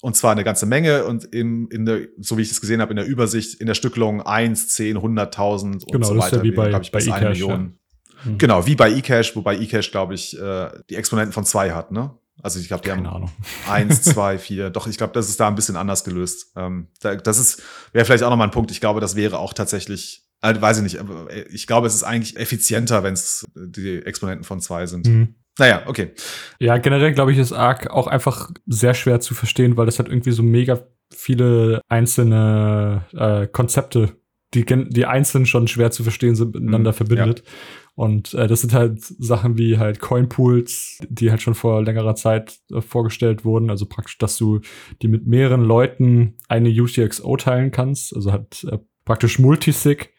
[0.00, 2.92] und zwar eine ganze Menge und in, in der, so wie ich es gesehen habe,
[2.92, 6.20] in der Übersicht, in der Stückelung 1, 10, 100.000 und genau, so weiter.
[6.20, 7.78] Das ist ja wie bei, glaube ich, bis bei eine Million.
[8.24, 8.30] Ja.
[8.30, 8.38] Mhm.
[8.38, 12.16] Genau, wie bei eCash, wobei eCash, glaube ich, äh, die Exponenten von zwei hat, ne?
[12.42, 13.30] Also ich glaube, die Keine haben Ahnung.
[13.68, 14.70] eins, zwei, vier.
[14.70, 16.52] Doch, ich glaube, das ist da ein bisschen anders gelöst.
[16.56, 18.70] Ähm, da, das ist wäre vielleicht auch nochmal ein Punkt.
[18.70, 22.02] Ich glaube, das wäre auch tatsächlich, äh, weiß ich nicht, äh, ich glaube, es ist
[22.02, 25.06] eigentlich effizienter, wenn es die Exponenten von zwei sind.
[25.06, 25.34] Mhm.
[25.58, 26.10] Naja, okay.
[26.58, 30.08] Ja, generell glaube ich, ist Arc auch einfach sehr schwer zu verstehen, weil das hat
[30.08, 34.16] irgendwie so mega viele einzelne äh, Konzepte,
[34.54, 37.42] die, die einzeln schon schwer zu verstehen sind, miteinander mhm, verbindet.
[37.44, 37.52] Ja.
[37.94, 42.58] Und äh, das sind halt Sachen wie halt Coinpools, die halt schon vor längerer Zeit
[42.70, 43.70] äh, vorgestellt wurden.
[43.70, 44.60] Also praktisch, dass du
[45.00, 48.14] die mit mehreren Leuten eine UTXO teilen kannst.
[48.14, 50.12] Also halt äh, praktisch Multisig,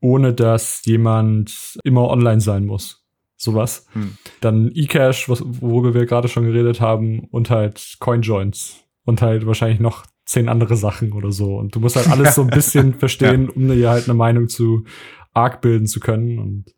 [0.00, 3.07] ohne dass jemand immer online sein muss.
[3.38, 3.86] Sowas.
[3.92, 4.18] Hm.
[4.40, 8.84] Dann eCash, worüber wir gerade schon geredet haben, und halt CoinJoins.
[9.04, 11.56] Und halt wahrscheinlich noch zehn andere Sachen oder so.
[11.56, 13.52] Und du musst halt alles so ein bisschen verstehen, ja.
[13.54, 14.84] um dir halt eine Meinung zu
[15.32, 16.38] arg bilden zu können.
[16.38, 16.74] Und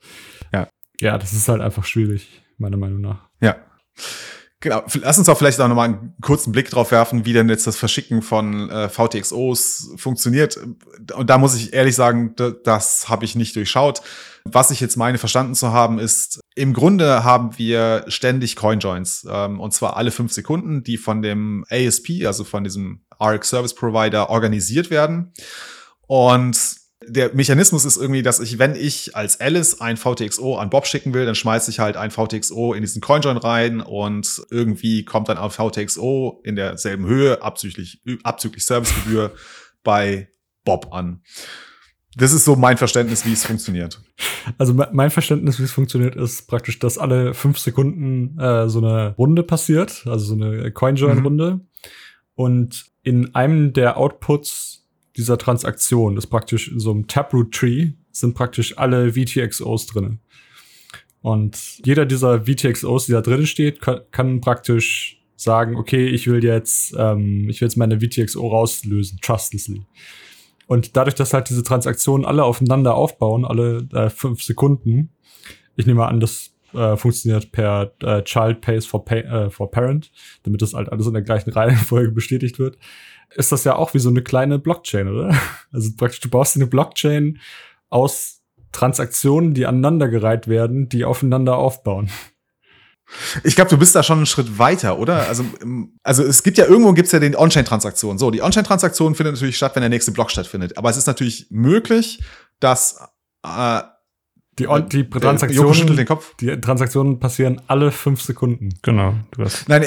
[0.53, 0.69] ja,
[1.01, 3.29] ja, das ist halt einfach schwierig, meiner Meinung nach.
[3.41, 3.57] Ja.
[4.63, 7.67] Genau, lass uns auch vielleicht auch nochmal einen kurzen Blick drauf werfen, wie denn jetzt
[7.67, 10.61] das Verschicken von äh, VTXOs funktioniert.
[11.15, 14.03] Und da muss ich ehrlich sagen, das habe ich nicht durchschaut.
[14.45, 19.61] Was ich jetzt meine verstanden zu haben, ist, im Grunde haben wir ständig Coinjoins, ähm,
[19.61, 24.31] und zwar alle fünf Sekunden, die von dem ASP, also von diesem ARC Service Provider,
[24.31, 25.33] organisiert werden.
[26.07, 26.59] Und
[27.07, 31.15] der Mechanismus ist irgendwie, dass ich, wenn ich als Alice ein VTXO an Bob schicken
[31.15, 35.39] will, dann schmeiße ich halt ein VTXO in diesen CoinJoin rein und irgendwie kommt dann
[35.39, 39.33] ein VTXO in derselben Höhe, abzüglich, abzüglich Servicegebühr
[39.83, 40.29] bei
[40.65, 41.23] Bob an.
[42.17, 44.03] Das ist so mein Verständnis, wie es funktioniert.
[44.59, 49.15] Also mein Verständnis, wie es funktioniert, ist praktisch, dass alle fünf Sekunden äh, so eine
[49.17, 51.53] Runde passiert, also so eine CoinJoin-Runde.
[51.53, 51.61] Mhm.
[52.35, 58.77] Und in einem der Outputs dieser Transaktion ist praktisch in so einem Taproot-Tree sind praktisch
[58.79, 60.19] alle VTXOs drin.
[61.23, 66.43] Und jeder dieser VTXOs, die da drin steht, kann, kann praktisch sagen, okay, ich will
[66.43, 69.83] jetzt, ähm, ich will jetzt meine VTXO rauslösen, trustlessly.
[70.71, 75.11] Und dadurch, dass halt diese Transaktionen alle aufeinander aufbauen, alle äh, fünf Sekunden,
[75.75, 80.13] ich nehme an, das äh, funktioniert per äh, Child Pays for, pay, äh, for Parent,
[80.45, 82.79] damit das halt alles in der gleichen Reihenfolge bestätigt wird
[83.35, 85.35] ist das ja auch wie so eine kleine Blockchain, oder?
[85.73, 87.39] Also praktisch, du baust eine Blockchain
[87.89, 92.11] aus Transaktionen, die aneinandergereiht werden, die aufeinander aufbauen.
[93.45, 95.29] Ich glaube, du bist da schon einen Schritt weiter, oder?
[95.29, 95.45] Also,
[96.03, 98.19] also es gibt ja irgendwo gibt's ja den On-Chain-Transaktionen.
[98.19, 100.79] So, die On-Chain-Transaktion findet natürlich statt, wenn der nächste Block stattfindet.
[100.79, 102.23] Aber es ist natürlich möglich,
[102.61, 103.01] dass
[103.45, 103.81] äh,
[104.59, 106.35] die, die Transaktionen, den Kopf.
[106.37, 108.71] die Transaktionen passieren alle fünf Sekunden.
[108.83, 109.15] Genau.
[109.31, 109.83] Du hast Nein,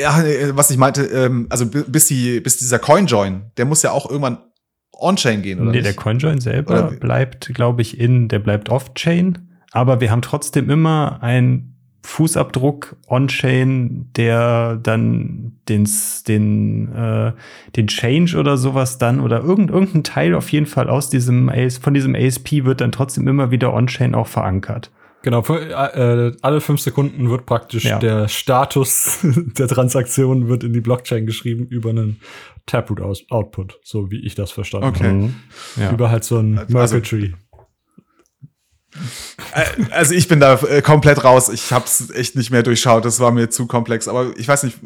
[0.51, 4.39] was ich meinte, ähm, also bis, die, bis dieser Coinjoin, der muss ja auch irgendwann
[4.93, 5.71] on-chain gehen, oder?
[5.71, 5.85] Nee, nicht?
[5.85, 6.97] der Coinjoin selber oder?
[6.97, 9.49] bleibt, glaube ich, in, der bleibt off-chain.
[9.71, 11.72] Aber wir haben trotzdem immer ein
[12.03, 15.89] Fußabdruck on-chain, der dann den,
[16.27, 17.31] den, äh,
[17.75, 21.77] den Change oder sowas dann oder irgend, irgendein Teil auf jeden Fall aus diesem AS,
[21.77, 24.91] von diesem ASP wird dann trotzdem immer wieder on-chain auch verankert.
[25.23, 27.97] Genau, für, äh, alle fünf Sekunden wird praktisch ja.
[27.97, 29.19] der Status
[29.57, 32.19] der Transaktion wird in die Blockchain geschrieben über einen
[32.65, 35.03] Taproot-Output, so wie ich das verstanden okay.
[35.05, 35.13] habe.
[35.15, 35.35] Mhm.
[35.77, 35.91] Ja.
[35.91, 37.25] Über halt so ein also, Merkle Tree.
[37.27, 37.33] Äh,
[39.91, 41.49] also ich bin da äh, komplett raus.
[41.49, 43.05] Ich habe es echt nicht mehr durchschaut.
[43.05, 44.07] Das war mir zu komplex.
[44.07, 44.77] Aber ich weiß nicht,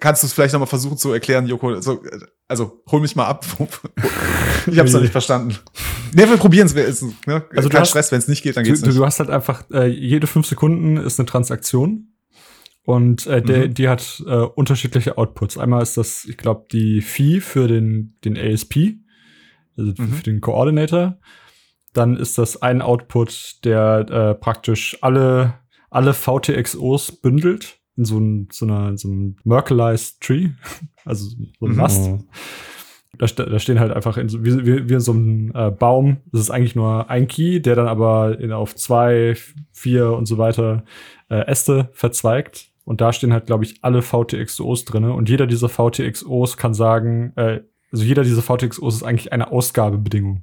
[0.00, 1.70] kannst du es vielleicht noch mal versuchen zu erklären, Joko?
[1.70, 2.02] Also,
[2.48, 3.44] also hol mich mal ab.
[4.66, 5.56] ich habe es noch nicht verstanden.
[6.12, 7.02] Nee, wir probieren es.
[7.26, 7.44] Ne?
[7.54, 8.98] Also Kein Stress, wenn es nicht geht, dann geht's du, nicht.
[8.98, 12.08] Du hast halt einfach äh, jede fünf Sekunden ist eine Transaktion.
[12.84, 13.74] Und äh, der, mhm.
[13.74, 15.56] die hat äh, unterschiedliche Outputs.
[15.56, 18.96] Einmal ist das, ich glaube, die Fee für den, den ASP,
[19.76, 20.12] also mhm.
[20.12, 21.18] für den Coordinator
[21.94, 25.54] dann ist das ein Output, der äh, praktisch alle,
[25.90, 30.50] alle VTXOs bündelt in so, ein, so, einer, so einem Merkleized Tree,
[31.04, 32.10] also so ein Mast.
[32.10, 32.24] Mhm.
[33.16, 36.16] Da, da stehen halt einfach in so, wie, wie, wie in so einem äh, Baum.
[36.32, 39.36] Das ist eigentlich nur ein Key, der dann aber in, auf zwei,
[39.72, 40.84] vier und so weiter
[41.30, 42.72] äh, Äste verzweigt.
[42.84, 45.12] Und da stehen halt, glaube ich, alle VTXOs drinne.
[45.12, 47.60] Und jeder dieser VTXOs kann sagen, äh,
[47.92, 50.42] also jeder dieser VTXOs ist eigentlich eine Ausgabebedingung.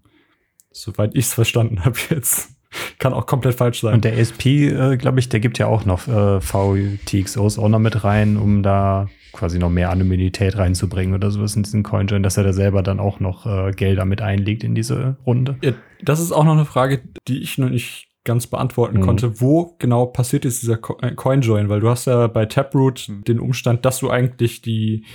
[0.71, 2.49] Soweit ich es verstanden habe jetzt.
[2.99, 3.95] Kann auch komplett falsch sein.
[3.95, 7.79] Und der ASP, äh, glaube ich, der gibt ja auch noch äh, VTXOs auch noch
[7.79, 12.37] mit rein, um da quasi noch mehr Anonymität reinzubringen oder sowas in diesen CoinJoin, dass
[12.37, 15.57] er da selber dann auch noch äh, Gelder mit einlegt in diese Runde.
[15.61, 19.01] Ja, das ist auch noch eine Frage, die ich noch nicht ganz beantworten mhm.
[19.01, 19.41] konnte.
[19.41, 21.69] Wo genau passiert ist dieser äh, CoinJoin?
[21.69, 23.23] Weil du hast ja bei Taproot mhm.
[23.23, 25.05] den Umstand, dass du eigentlich die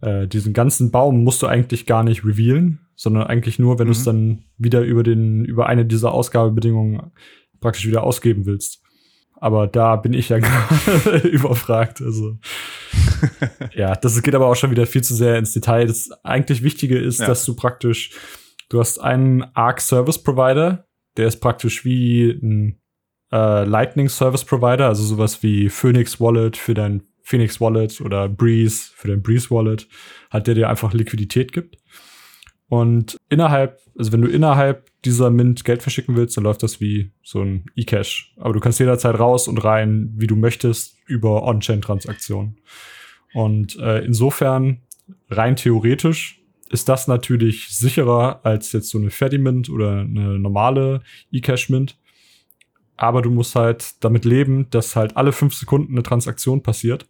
[0.00, 3.92] äh, diesen ganzen Baum musst du eigentlich gar nicht revealen, sondern eigentlich nur, wenn mhm.
[3.92, 7.12] du es dann wieder über den über eine dieser Ausgabebedingungen
[7.60, 8.82] praktisch wieder ausgeben willst.
[9.36, 10.38] Aber da bin ich ja
[11.04, 12.00] gerade überfragt.
[12.00, 12.38] Also
[13.74, 15.86] ja, das geht aber auch schon wieder viel zu sehr ins Detail.
[15.86, 17.26] Das eigentlich Wichtige ist, ja.
[17.26, 18.10] dass du praktisch,
[18.68, 22.80] du hast einen Arc Service Provider, der ist praktisch wie ein
[23.32, 28.90] äh, Lightning Service Provider, also sowas wie Phoenix Wallet für dein Phoenix Wallet oder Breeze
[28.94, 29.88] für dein Breeze Wallet,
[30.30, 31.78] hat der dir einfach Liquidität gibt.
[32.74, 37.12] Und innerhalb, also wenn du innerhalb dieser Mint Geld verschicken willst, dann läuft das wie
[37.22, 38.34] so ein eCash.
[38.36, 42.56] Aber du kannst jederzeit raus und rein, wie du möchtest, über On-Chain-Transaktionen.
[43.32, 44.80] Und äh, insofern,
[45.30, 51.96] rein theoretisch, ist das natürlich sicherer als jetzt so eine Fedimint oder eine normale eCash-Mint.
[52.96, 57.08] Aber du musst halt damit leben, dass halt alle fünf Sekunden eine Transaktion passiert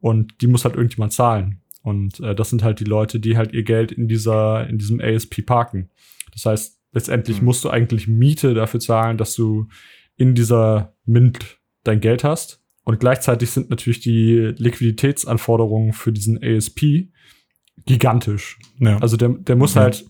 [0.00, 1.61] und die muss halt irgendjemand zahlen.
[1.82, 5.00] Und äh, das sind halt die Leute, die halt ihr Geld in dieser, in diesem
[5.00, 5.90] ASP parken.
[6.32, 7.46] Das heißt, letztendlich mhm.
[7.46, 9.68] musst du eigentlich Miete dafür zahlen, dass du
[10.16, 12.62] in dieser Mint dein Geld hast.
[12.84, 17.08] Und gleichzeitig sind natürlich die Liquiditätsanforderungen für diesen ASP
[17.86, 18.58] gigantisch.
[18.78, 18.98] Ja.
[18.98, 19.82] Also der, der muss ja.
[19.82, 20.04] halt,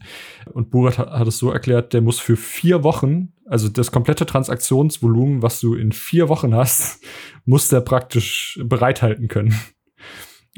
[0.53, 4.27] und Burat hat, hat es so erklärt, der muss für vier Wochen, also das komplette
[4.27, 7.03] Transaktionsvolumen, was du in vier Wochen hast,
[7.45, 9.55] muss der praktisch bereithalten können.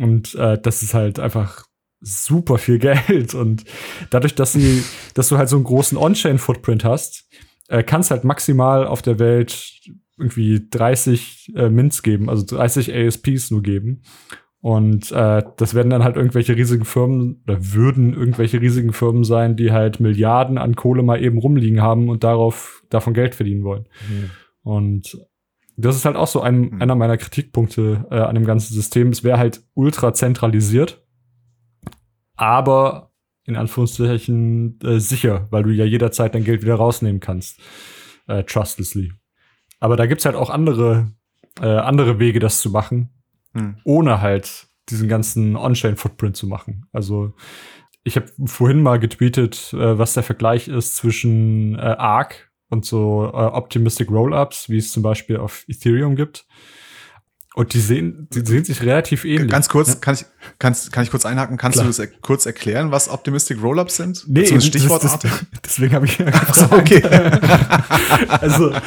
[0.00, 1.64] Und äh, das ist halt einfach
[2.00, 2.78] super viel
[3.08, 3.34] Geld.
[3.34, 3.64] Und
[4.10, 7.28] dadurch, dass sie, dass du halt so einen großen On-Chain-Footprint hast,
[7.68, 9.72] äh, kannst halt maximal auf der Welt
[10.18, 14.02] irgendwie 30 äh, Mints geben, also 30 ASPs nur geben.
[14.60, 19.56] Und äh, das werden dann halt irgendwelche riesigen Firmen oder würden irgendwelche riesigen Firmen sein,
[19.56, 23.86] die halt Milliarden an Kohle mal eben rumliegen haben und darauf davon Geld verdienen wollen.
[24.08, 24.30] Mhm.
[24.62, 25.18] Und
[25.76, 26.82] das ist halt auch so ein, mhm.
[26.82, 29.10] einer meiner Kritikpunkte äh, an dem ganzen System.
[29.10, 31.04] Es wäre halt ultra zentralisiert,
[32.36, 33.12] aber
[33.44, 37.60] in Anführungszeichen äh, sicher, weil du ja jederzeit dein Geld wieder rausnehmen kannst.
[38.26, 39.12] Äh, trustlessly.
[39.80, 41.12] Aber da gibt's halt auch andere,
[41.60, 43.10] äh, andere Wege, das zu machen
[43.54, 43.76] hm.
[43.84, 46.86] ohne halt diesen ganzen On-Chain-Footprint zu machen.
[46.92, 47.32] Also
[48.02, 53.24] ich habe vorhin mal getweetet, äh, was der Vergleich ist zwischen äh, Arc und so
[53.32, 56.46] äh, Optimistic Rollups, wie es zum Beispiel auf Ethereum gibt.
[57.54, 59.48] Und die sehen, die sehen sich relativ ähnlich.
[59.48, 59.94] Ganz kurz, ja?
[60.00, 60.24] kann ich,
[60.58, 61.56] kannst, kann ich kurz einhaken?
[61.56, 61.84] Kannst Klar.
[61.84, 64.24] du das er kurz erklären, was Optimistic Rollups sind?
[64.26, 66.16] Nee, so Stichwort das, das, deswegen habe ich.
[66.52, 67.00] so, okay.
[68.28, 68.80] also, äh,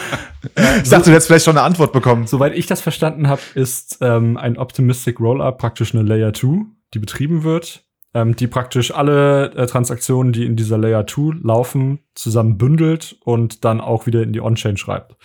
[0.83, 2.27] ich dachte, du hättest vielleicht schon eine Antwort bekommen.
[2.27, 6.99] Soweit ich das verstanden habe, ist ähm, ein Optimistic Rollup praktisch eine Layer 2, die
[6.99, 7.86] betrieben wird,
[8.17, 13.63] ähm, die praktisch alle äh, Transaktionen, die in dieser Layer 2 laufen, zusammen bündelt und
[13.63, 15.15] dann auch wieder in die On-Chain schreibt.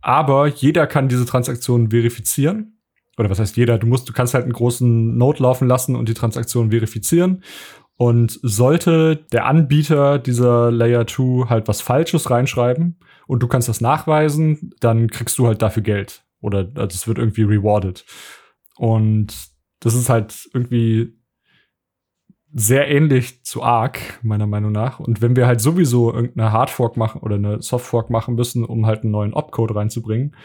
[0.00, 2.78] Aber jeder kann diese Transaktion verifizieren.
[3.18, 3.76] Oder was heißt jeder?
[3.76, 7.44] Du musst, du kannst halt einen großen Node laufen lassen und die Transaktion verifizieren.
[7.96, 13.82] Und sollte der Anbieter dieser Layer 2 halt was Falsches reinschreiben und du kannst das
[13.82, 16.24] nachweisen, dann kriegst du halt dafür Geld.
[16.40, 18.06] Oder also es wird irgendwie rewarded.
[18.76, 19.34] Und
[19.80, 21.21] das ist halt irgendwie
[22.54, 25.00] sehr ähnlich zu Arc, meiner Meinung nach.
[25.00, 29.02] Und wenn wir halt sowieso irgendeine Hardfork machen oder eine Softfork machen müssen, um halt
[29.02, 30.36] einen neuen Opcode reinzubringen,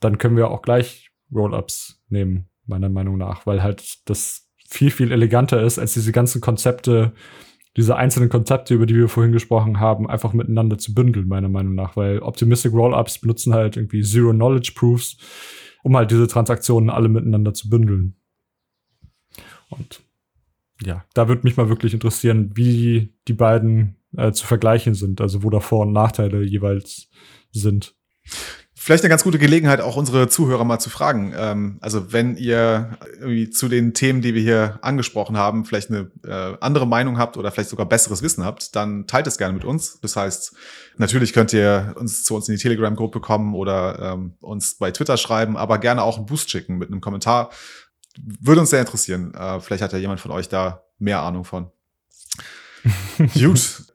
[0.00, 5.12] dann können wir auch gleich Rollups nehmen, meiner Meinung nach, weil halt das viel, viel
[5.12, 7.12] eleganter ist, als diese ganzen Konzepte,
[7.76, 11.74] diese einzelnen Konzepte, über die wir vorhin gesprochen haben, einfach miteinander zu bündeln, meiner Meinung
[11.74, 15.16] nach, weil Optimistic Rollups benutzen halt irgendwie Zero Knowledge Proofs,
[15.84, 18.16] um halt diese Transaktionen alle miteinander zu bündeln.
[19.70, 20.02] Und
[20.82, 25.42] ja, da würde mich mal wirklich interessieren, wie die beiden äh, zu vergleichen sind, also
[25.42, 27.08] wo da Vor- und Nachteile jeweils
[27.50, 27.94] sind.
[28.80, 31.34] Vielleicht eine ganz gute Gelegenheit, auch unsere Zuhörer mal zu fragen.
[31.36, 36.10] Ähm, also wenn ihr irgendwie zu den Themen, die wir hier angesprochen haben, vielleicht eine
[36.24, 39.64] äh, andere Meinung habt oder vielleicht sogar besseres Wissen habt, dann teilt es gerne mit
[39.64, 40.00] uns.
[40.00, 40.54] Das heißt,
[40.96, 45.16] natürlich könnt ihr uns zu uns in die Telegram-Gruppe kommen oder ähm, uns bei Twitter
[45.16, 47.50] schreiben, aber gerne auch einen Boost schicken mit einem Kommentar
[48.40, 49.34] würde uns sehr interessieren.
[49.34, 51.70] Äh, vielleicht hat ja jemand von euch da mehr Ahnung von.
[53.34, 53.84] Gut.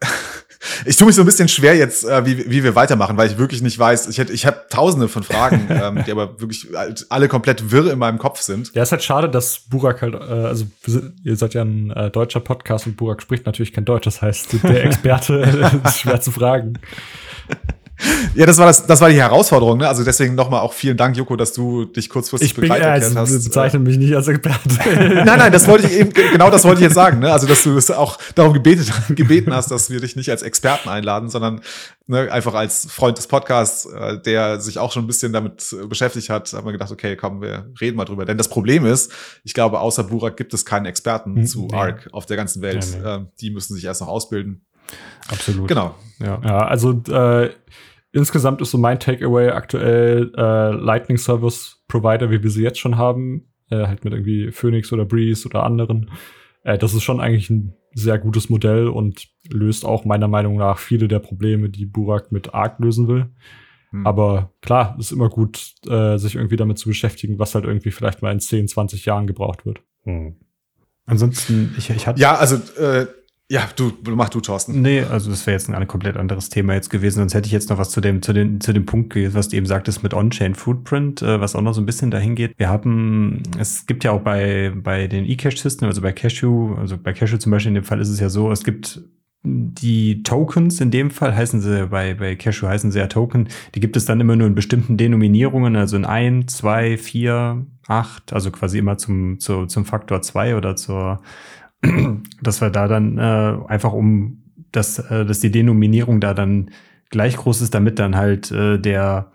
[0.86, 3.38] Ich tue mich so ein bisschen schwer jetzt, äh, wie, wie wir weitermachen, weil ich
[3.38, 4.08] wirklich nicht weiß.
[4.08, 6.68] Ich, hätte, ich habe tausende von Fragen, ähm, die aber wirklich
[7.10, 8.74] alle komplett wirr in meinem Kopf sind.
[8.74, 10.66] Ja, ist halt schade, dass Burak halt, äh, also
[11.24, 14.06] ihr seid ja ein äh, deutscher Podcast und Burak spricht natürlich kein Deutsch.
[14.06, 16.80] Das heißt, der Experte ist schwer zu fragen.
[18.36, 19.78] Ja, das war das, das war die Herausforderung.
[19.78, 19.88] Ne?
[19.88, 23.04] Also deswegen nochmal auch vielen Dank, Joko, dass du dich kurzfristig ich bin, bereit erklärt
[23.16, 23.40] also, hast.
[23.40, 24.70] Ich bezeichne mich nicht als Experte.
[25.24, 27.20] nein, nein, das wollte ich eben, genau das wollte ich jetzt sagen.
[27.20, 27.32] Ne?
[27.32, 30.90] Also dass du es auch darum gebetet, gebeten hast, dass wir dich nicht als Experten
[30.90, 31.62] einladen, sondern
[32.08, 36.30] ne, einfach als Freund des Podcasts, äh, der sich auch schon ein bisschen damit beschäftigt
[36.30, 38.26] hat, haben wir gedacht, okay, komm, wir reden mal drüber.
[38.26, 39.12] Denn das Problem ist,
[39.44, 41.68] ich glaube, außer Burak gibt es keinen Experten hm, zu.
[41.72, 42.86] ARC auf der ganzen Welt.
[42.92, 43.08] Nee.
[43.08, 44.66] Ähm, die müssen sich erst noch ausbilden.
[45.30, 45.68] Absolut.
[45.68, 45.96] Genau.
[46.20, 47.50] Ja, ja also äh,
[48.12, 52.98] insgesamt ist so mein Takeaway aktuell äh, Lightning Service Provider, wie wir sie jetzt schon
[52.98, 56.10] haben, äh, halt mit irgendwie Phoenix oder Breeze oder anderen.
[56.64, 60.80] Äh, das ist schon eigentlich ein sehr gutes Modell und löst auch meiner Meinung nach
[60.80, 63.30] viele der Probleme, die Burak mit Arc lösen will.
[63.92, 64.08] Hm.
[64.08, 68.22] Aber klar, ist immer gut, äh, sich irgendwie damit zu beschäftigen, was halt irgendwie vielleicht
[68.22, 69.82] mal in 10, 20 Jahren gebraucht wird.
[70.04, 70.36] Hm.
[71.06, 72.20] Ansonsten, ich, ich hatte.
[72.20, 73.08] Ja, also äh,
[73.54, 74.82] ja, du, mach du, Thorsten.
[74.82, 77.18] Nee, also das wäre jetzt ein, komplett anderes Thema jetzt gewesen.
[77.18, 79.58] Sonst hätte ich jetzt noch was zu dem, zu dem, zu dem Punkt, was du
[79.58, 82.58] eben sagtest mit On-Chain Footprint, äh, was auch noch so ein bisschen dahin geht.
[82.58, 87.14] Wir haben, es gibt ja auch bei, bei den eCash-Systemen, also bei Cashew, also bei
[87.14, 89.04] Cashew zum Beispiel in dem Fall ist es ja so, es gibt
[89.46, 93.82] die Tokens in dem Fall heißen sie, bei, bei Cashew heißen sie ja Token, die
[93.82, 98.50] gibt es dann immer nur in bestimmten Denominierungen, also in ein, zwei, vier, acht, also
[98.50, 101.22] quasi immer zum, zu, zum Faktor zwei oder zur
[102.42, 106.72] dass wir da dann äh, einfach um, dass, äh, dass die Denominierung da dann
[107.10, 109.32] gleich groß ist, damit dann halt äh, der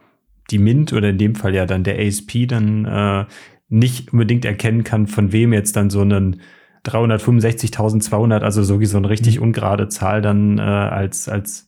[0.50, 3.26] die Mint oder in dem Fall ja dann der ASP dann äh,
[3.68, 6.40] nicht unbedingt erkennen kann, von wem jetzt dann so einen
[6.87, 9.44] 365.200, also so wie so eine richtig mhm.
[9.44, 11.67] ungerade Zahl dann äh, als, als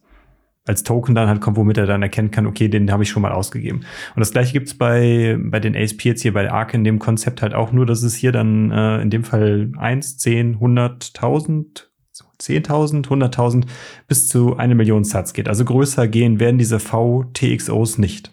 [0.70, 3.22] als Token dann halt kommt, womit er dann erkennen kann, okay, den habe ich schon
[3.22, 3.80] mal ausgegeben.
[4.14, 7.42] Und das gleiche gibt's bei, bei den ASP jetzt hier bei Arc in dem Konzept
[7.42, 11.87] halt auch nur, dass es hier dann äh, in dem Fall 1, 10, 100.000
[12.40, 13.66] 10.000, 100.000
[14.09, 15.46] bis zu eine Million Satz geht.
[15.46, 18.33] Also größer gehen werden diese VTXOs nicht.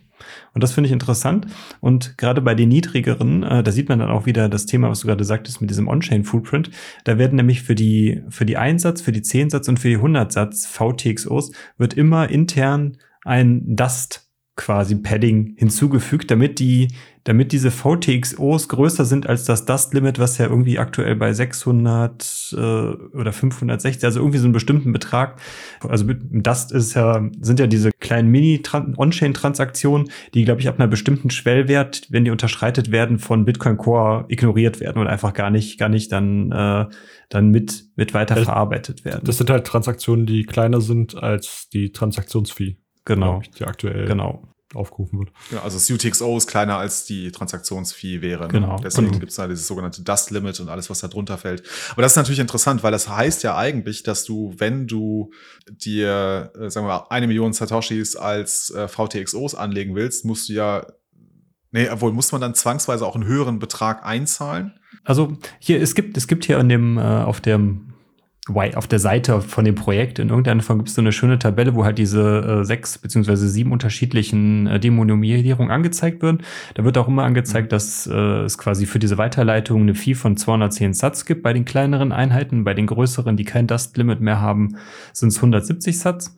[0.58, 1.46] Und das finde ich interessant.
[1.82, 5.02] Und gerade bei den niedrigeren, äh, da sieht man dann auch wieder das Thema, was
[5.02, 6.72] du gerade sagtest mit diesem On-Chain-Footprint.
[7.04, 10.66] Da werden nämlich für die, für die Einsatz, für die 10-Satz und für die 100-Satz
[10.66, 14.27] VTXOs wird immer intern ein Dust
[14.58, 16.90] quasi Padding hinzugefügt, damit die,
[17.24, 22.54] damit diese VTXOs größer sind als das Dust Limit, was ja irgendwie aktuell bei 600
[22.54, 25.40] äh, oder 560, also irgendwie so einen bestimmten Betrag.
[25.88, 30.88] Also mit Dust ist ja, sind ja diese kleinen Mini-On-Chain-Transaktionen, die, glaube ich, ab einer
[30.88, 35.78] bestimmten Schwellwert, wenn die unterschreitet werden, von Bitcoin Core ignoriert werden und einfach gar nicht,
[35.78, 36.86] gar nicht dann, äh,
[37.30, 39.22] dann mit, mit weiter das, verarbeitet werden.
[39.24, 42.78] Das sind halt Transaktionen, die kleiner sind als die Transaktionsfee.
[43.08, 43.40] Genau.
[43.42, 44.44] Ich, die aktuell genau.
[44.74, 45.30] aufgerufen wird.
[45.52, 48.44] Ja, also das UTXO ist kleiner als die Transaktionsfee wäre.
[48.48, 48.50] Ne?
[48.50, 48.76] Genau.
[48.84, 51.64] Deswegen gibt es da dieses sogenannte Dust Limit und alles, was da drunter fällt.
[51.94, 55.32] Aber das ist natürlich interessant, weil das heißt ja eigentlich, dass du, wenn du
[55.70, 60.54] dir, äh, sagen wir mal, eine Million Satoshis als äh, VTXOs anlegen willst, musst du
[60.54, 60.86] ja
[61.72, 64.80] Nee, obwohl muss man dann zwangsweise auch einen höheren Betrag einzahlen?
[65.04, 67.87] Also hier, es gibt, es gibt hier an dem, äh, auf dem
[68.50, 71.76] auf der Seite von dem Projekt in irgendeiner Form gibt es so eine schöne Tabelle,
[71.76, 76.44] wo halt diese äh, sechs beziehungsweise sieben unterschiedlichen äh, Demonomierungen angezeigt werden.
[76.76, 77.70] Da wird auch immer angezeigt, mhm.
[77.70, 81.66] dass äh, es quasi für diese Weiterleitung eine Fee von 210 Satz gibt bei den
[81.66, 82.64] kleineren Einheiten.
[82.64, 84.78] Bei den größeren, die kein Dust Limit mehr haben,
[85.14, 86.36] sind es 170 Satz.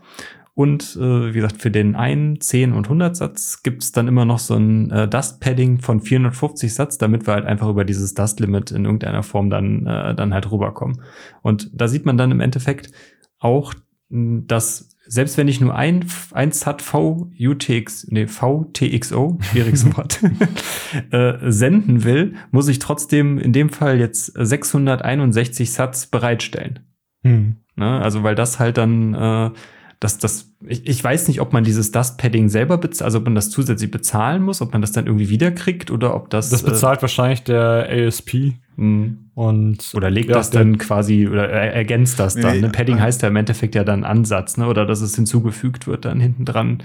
[0.59, 4.39] Und äh, wie gesagt, für den 1, 10 und 100 Satz gibt's dann immer noch
[4.39, 8.83] so ein äh, Dust-Padding von 450 Satz, damit wir halt einfach über dieses Dust-Limit in
[8.83, 11.01] irgendeiner Form dann, äh, dann halt rüberkommen.
[11.43, 12.91] Und da sieht man dann im Endeffekt
[13.39, 13.73] auch,
[14.09, 20.19] dass selbst wenn ich nur ein, ein SAT V UTX, nee, VTXO, schwieriges Wort,
[21.11, 26.79] äh, senden will, muss ich trotzdem in dem Fall jetzt 661 Satz bereitstellen.
[27.23, 27.55] Hm.
[27.77, 28.01] Ne?
[28.01, 29.51] Also weil das halt dann äh,
[29.99, 33.35] das, das, ich, ich weiß nicht, ob man dieses Dust-Padding selber bezahlt, also ob man
[33.35, 36.49] das zusätzlich bezahlen muss, ob man das dann irgendwie wiederkriegt oder ob das.
[36.49, 38.53] Das bezahlt äh, wahrscheinlich der ASP.
[38.77, 39.29] Mhm.
[39.35, 42.55] Und oder legt ja, das dann quasi oder ergänzt das dann.
[42.55, 42.69] Nee, ne?
[42.69, 44.67] Padding äh, heißt ja im Endeffekt ja dann Ansatz, ne?
[44.67, 46.81] Oder dass es hinzugefügt wird dann hinten dran.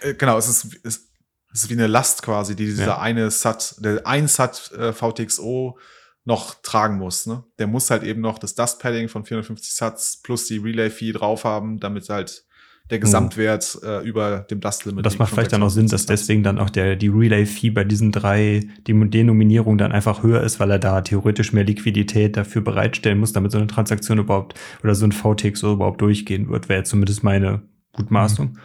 [0.00, 1.08] Äh, genau, es ist, es
[1.52, 2.98] ist wie eine Last quasi, die dieser ja.
[3.00, 5.78] eine Sat, der ein Sat äh, VTXO
[6.24, 7.26] noch tragen muss.
[7.26, 7.42] Ne?
[7.58, 11.10] Der muss halt eben noch das Dust Padding von 450 Satz plus die Relay Fee
[11.10, 12.44] drauf haben, damit halt
[12.92, 13.02] der mhm.
[13.02, 13.88] Gesamtwert mhm.
[13.88, 15.04] äh, über dem Dust Limit.
[15.04, 18.12] Das macht vielleicht dann auch Sinn, dass deswegen dann auch der, die Relay-Fee bei diesen
[18.12, 23.18] drei die Denominierung dann einfach höher ist, weil er da theoretisch mehr Liquidität dafür bereitstellen
[23.18, 26.84] muss, damit so eine Transaktion überhaupt oder so ein VTX so überhaupt durchgehen wird, wäre
[26.84, 27.62] zumindest meine
[27.92, 28.52] Gutmaßung.
[28.52, 28.58] Mhm.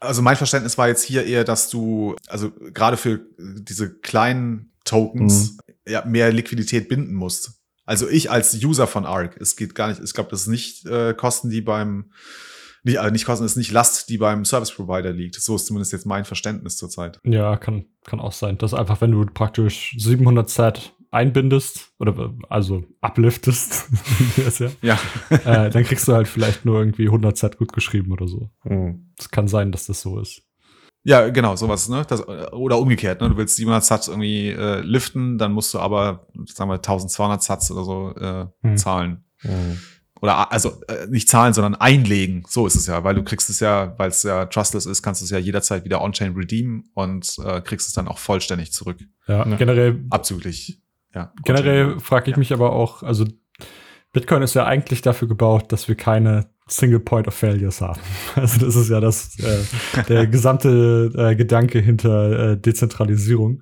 [0.00, 5.52] Also mein Verständnis war jetzt hier eher, dass du, also gerade für diese kleinen Tokens
[5.52, 5.92] mhm.
[5.92, 7.52] ja, mehr Liquidität binden musst.
[7.86, 10.86] Also ich als User von ARC, es geht gar nicht, ich glaube, das ist nicht
[10.86, 12.10] äh, Kosten, die beim
[12.84, 15.34] nicht, also nicht Kosten, ist nicht Last, die beim Service Provider liegt.
[15.36, 17.18] So ist zumindest jetzt mein Verständnis zurzeit.
[17.24, 18.58] Ja, kann, kann auch sein.
[18.58, 23.88] dass einfach, wenn du praktisch 700 Set einbindest oder also upliftest,
[24.82, 24.98] ja,
[25.30, 25.64] ja.
[25.66, 28.50] Äh, dann kriegst du halt vielleicht nur irgendwie 100 Set gut geschrieben oder so.
[28.64, 29.12] Mhm.
[29.18, 29.30] Es mhm.
[29.30, 30.42] kann sein, dass das so ist.
[31.06, 32.04] Ja, genau, sowas, ne?
[32.08, 33.28] Das, oder umgekehrt, ne?
[33.28, 37.70] Du willst 700 Satz irgendwie äh, liften, dann musst du aber, sagen wir, 1200 Satz
[37.70, 38.76] oder so äh, hm.
[38.76, 39.24] zahlen.
[39.40, 39.78] Hm.
[40.24, 42.44] Oder also äh, nicht zahlen, sondern einlegen.
[42.48, 45.20] So ist es ja, weil du kriegst es ja, weil es ja trustless ist, kannst
[45.20, 48.96] du es ja jederzeit wieder on-chain redeemen und äh, kriegst es dann auch vollständig zurück.
[49.28, 49.58] Ja, ne?
[49.58, 50.02] generell.
[50.08, 50.80] Abzüglich.
[51.14, 51.30] Ja.
[51.44, 52.38] Generell frage ich ja.
[52.38, 53.26] mich aber auch, also
[54.14, 58.00] Bitcoin ist ja eigentlich dafür gebaut, dass wir keine Single Point of Failures haben.
[58.34, 63.60] Also das ist ja das äh, der gesamte äh, Gedanke hinter äh, Dezentralisierung.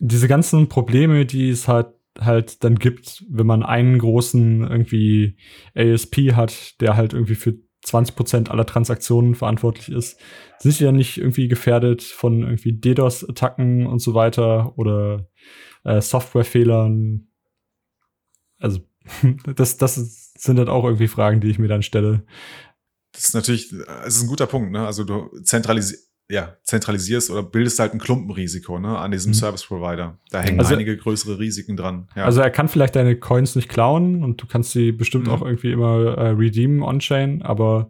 [0.00, 1.86] Diese ganzen Probleme, die es halt
[2.20, 5.36] halt dann gibt, wenn man einen großen irgendwie
[5.74, 10.18] ASP hat, der halt irgendwie für 20 Prozent aller Transaktionen verantwortlich ist,
[10.58, 15.28] sind ja nicht irgendwie gefährdet von irgendwie DDoS-Attacken und so weiter oder
[15.84, 17.28] äh, Softwarefehlern.
[18.58, 18.80] Also
[19.56, 22.24] das, das sind dann auch irgendwie Fragen, die ich mir dann stelle.
[23.12, 23.72] Das ist natürlich,
[24.04, 24.84] es ist ein guter Punkt, ne?
[24.84, 29.34] Also du zentralisierst, ja, zentralisierst oder bildest halt ein Klumpenrisiko ne, an diesem mhm.
[29.34, 30.18] Service Provider.
[30.30, 32.08] Da hängen also, einige größere Risiken dran.
[32.14, 32.24] Ja.
[32.24, 35.32] Also er kann vielleicht deine Coins nicht klauen und du kannst sie bestimmt mhm.
[35.32, 37.88] auch irgendwie immer äh, redeemen on-chain, aber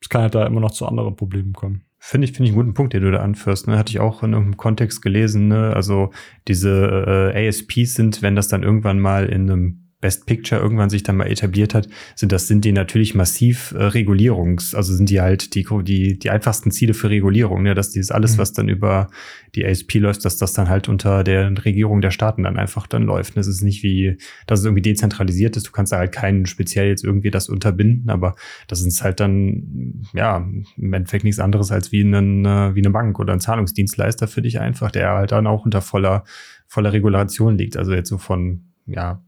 [0.00, 1.82] es kann halt da immer noch zu anderen Problemen kommen.
[2.02, 3.68] Finde ich, finde ich einen guten Punkt, den du da anführst.
[3.68, 3.76] Ne?
[3.76, 5.48] Hatte ich auch in irgendeinem Kontext gelesen.
[5.48, 5.74] Ne?
[5.76, 6.10] Also
[6.48, 11.02] diese äh, ASPs sind, wenn das dann irgendwann mal in einem Best Picture irgendwann sich
[11.02, 15.20] dann mal etabliert hat, sind das sind die natürlich massiv äh, Regulierungs, also sind die
[15.20, 18.38] halt die die die einfachsten Ziele für Regulierung, ne, dass dieses alles, mhm.
[18.38, 19.08] was dann über
[19.54, 23.02] die ASP läuft, dass das dann halt unter der Regierung der Staaten dann einfach dann
[23.02, 23.36] läuft.
[23.36, 25.66] Das ist nicht wie, dass es irgendwie dezentralisiert ist.
[25.66, 28.36] Du kannst da halt keinen speziell jetzt irgendwie das unterbinden, aber
[28.68, 30.38] das ist halt dann ja
[30.76, 34.40] im Endeffekt nichts anderes als wie einen, äh, wie eine Bank oder ein Zahlungsdienstleister für
[34.40, 36.24] dich einfach, der halt dann auch unter voller
[36.66, 37.76] voller Regulation liegt.
[37.76, 39.22] Also jetzt so von ja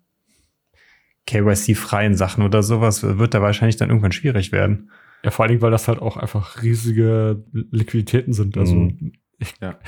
[1.27, 4.91] KYC-freien Sachen oder sowas wird da wahrscheinlich dann irgendwann schwierig werden.
[5.25, 8.59] Ja, vor allen Dingen, weil das halt auch einfach riesige Liquiditäten sind.
[8.59, 9.13] Also mhm.
[9.39, 9.79] ich, ja.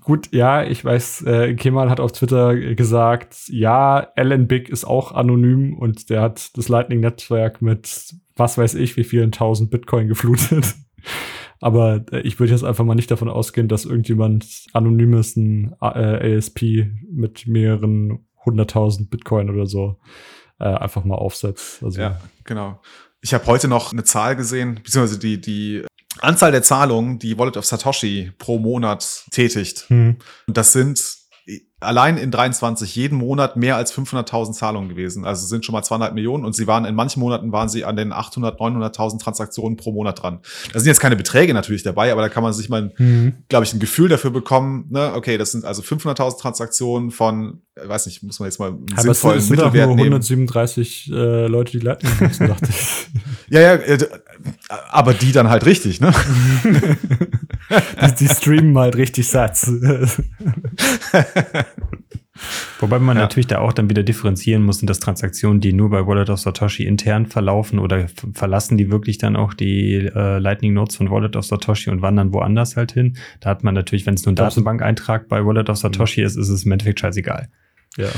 [0.00, 5.12] gut, ja, ich weiß, äh, Kemal hat auf Twitter gesagt, ja, Alan Big ist auch
[5.12, 10.74] anonym und der hat das Lightning-Netzwerk mit was weiß ich, wie vielen tausend Bitcoin geflutet.
[11.60, 16.36] Aber äh, ich würde jetzt einfach mal nicht davon ausgehen, dass irgendjemand anonymes ein äh,
[16.36, 19.98] ASP mit mehreren hunderttausend Bitcoin oder so
[20.60, 21.82] äh, einfach mal aufsetzt.
[21.82, 22.80] Also, ja, genau.
[23.22, 25.84] Ich habe heute noch eine Zahl gesehen, beziehungsweise die, die
[26.20, 29.86] Anzahl der Zahlungen, die Wallet of Satoshi pro Monat tätigt.
[29.88, 30.16] Hm.
[30.46, 31.19] Und das sind
[31.80, 35.24] allein in 23 jeden Monat mehr als 500.000 Zahlungen gewesen.
[35.24, 37.96] Also sind schon mal 200 Millionen und sie waren in manchen Monaten waren sie an
[37.96, 40.40] den 800, 900.000 Transaktionen pro Monat dran.
[40.72, 43.34] Da sind jetzt keine Beträge natürlich dabei, aber da kann man sich mal, mhm.
[43.48, 44.86] glaube ich, ein Gefühl dafür bekommen.
[44.90, 45.12] Ne?
[45.14, 48.86] Okay, das sind also 500.000 Transaktionen von, äh, weiß nicht, muss man jetzt mal einen
[48.92, 53.08] aber sinnvollen es sind, Mittelwert nur 137 äh, Leute, die Lightning nutzen, dachte ich.
[53.50, 53.98] Ja, ja, äh,
[54.90, 56.12] aber die dann halt richtig, ne?
[57.70, 59.70] die, die streamen halt richtig Satz.
[62.78, 63.22] Wobei man ja.
[63.22, 66.40] natürlich da auch dann wieder differenzieren muss, sind das Transaktionen, die nur bei Wallet of
[66.40, 71.36] Satoshi intern verlaufen oder verlassen die wirklich dann auch die äh, Lightning Notes von Wallet
[71.36, 73.16] of Satoshi und wandern woanders halt hin.
[73.40, 76.48] Da hat man natürlich, wenn es nur ein Datenbankeintrag bei Wallet of Satoshi ist, ist
[76.48, 77.48] es im Endeffekt scheißegal.
[77.96, 78.08] Ja.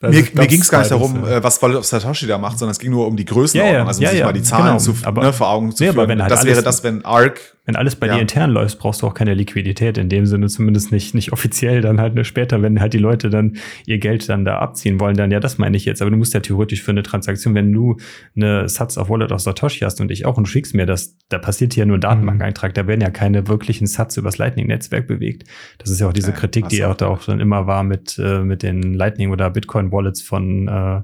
[0.00, 1.38] Also mir mir ging es gar nicht darum, ja.
[1.38, 3.74] Äh, was Wallet of Satoshi da macht, sondern es ging nur um die Größenordnung.
[3.74, 3.86] Ja, ja.
[3.86, 4.26] Also ja, sich ja.
[4.26, 4.78] mal die Zahlen genau.
[4.78, 6.20] zu, aber, ne, vor Augen zu nee, führen.
[6.22, 8.14] Halt das wäre das, wenn ARC wenn alles bei ja.
[8.14, 11.80] dir intern läuft, brauchst du auch keine Liquidität in dem Sinne, zumindest nicht, nicht offiziell,
[11.80, 13.56] dann halt nur später, wenn halt die Leute dann
[13.86, 16.00] ihr Geld dann da abziehen wollen, dann ja, das meine ich jetzt.
[16.00, 17.96] Aber du musst ja theoretisch für eine Transaktion, wenn du
[18.36, 21.38] eine Satz auf Wallet auf Satoshi hast und ich auch und schickst mir das, da
[21.38, 25.44] passiert hier nur ein Datenbankeintrag, da werden ja keine wirklichen Satz übers Lightning-Netzwerk bewegt.
[25.78, 28.40] Das ist ja auch diese Kritik, die auch da auch dann immer war mit, äh,
[28.40, 31.02] mit den Lightning- oder Bitcoin-Wallets von, äh,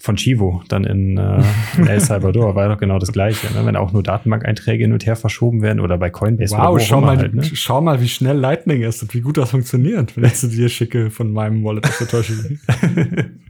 [0.00, 1.40] von Chivo, dann in, äh,
[1.78, 3.46] in El Salvador, war doch genau das Gleiche.
[3.54, 3.64] Ne?
[3.64, 6.56] Wenn auch nur Datenbankeinträge hin und her verschoben werden oder bei Coinbase.
[6.56, 7.42] Wow, schau mal, halt, ne?
[7.44, 10.68] schau mal, wie schnell Lightning ist und wie gut das funktioniert, wenn ich zu dir
[10.68, 12.58] schicke von meinem Wallet auf Satoshi.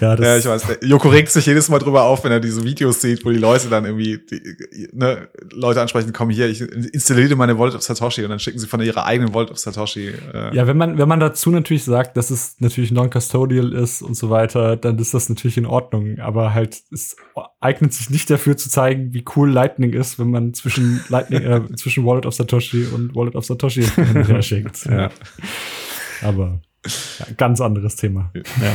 [0.00, 0.78] ja, ja, ich weiß.
[0.82, 3.68] Joko regt sich jedes Mal drüber auf, wenn er diese Videos sieht, wo die Leute
[3.68, 8.30] dann irgendwie, die, ne, Leute ansprechen, komm hier, ich installiere meine Wallet of Satoshi und
[8.30, 10.08] dann schicken sie von ihrer eigenen Wallet of Satoshi.
[10.32, 10.54] Äh.
[10.54, 14.30] Ja, wenn man, wenn man dazu natürlich sagt, dass es natürlich non-custodial ist und so
[14.30, 16.18] weiter, dann ist das natürlich in Ordnung.
[16.18, 17.16] Aber halt, es
[17.60, 21.62] eignet sich nicht dafür zu zeigen, wie cool Lightning ist, wenn man zwischen Lightning, äh,
[21.76, 23.84] zwischen Wallet of Satoshi und Wallet of Satoshi
[24.40, 24.86] schickt.
[24.86, 25.10] ja.
[26.22, 26.60] Aber
[27.18, 28.30] ja, ganz anderes Thema.
[28.34, 28.72] Ja.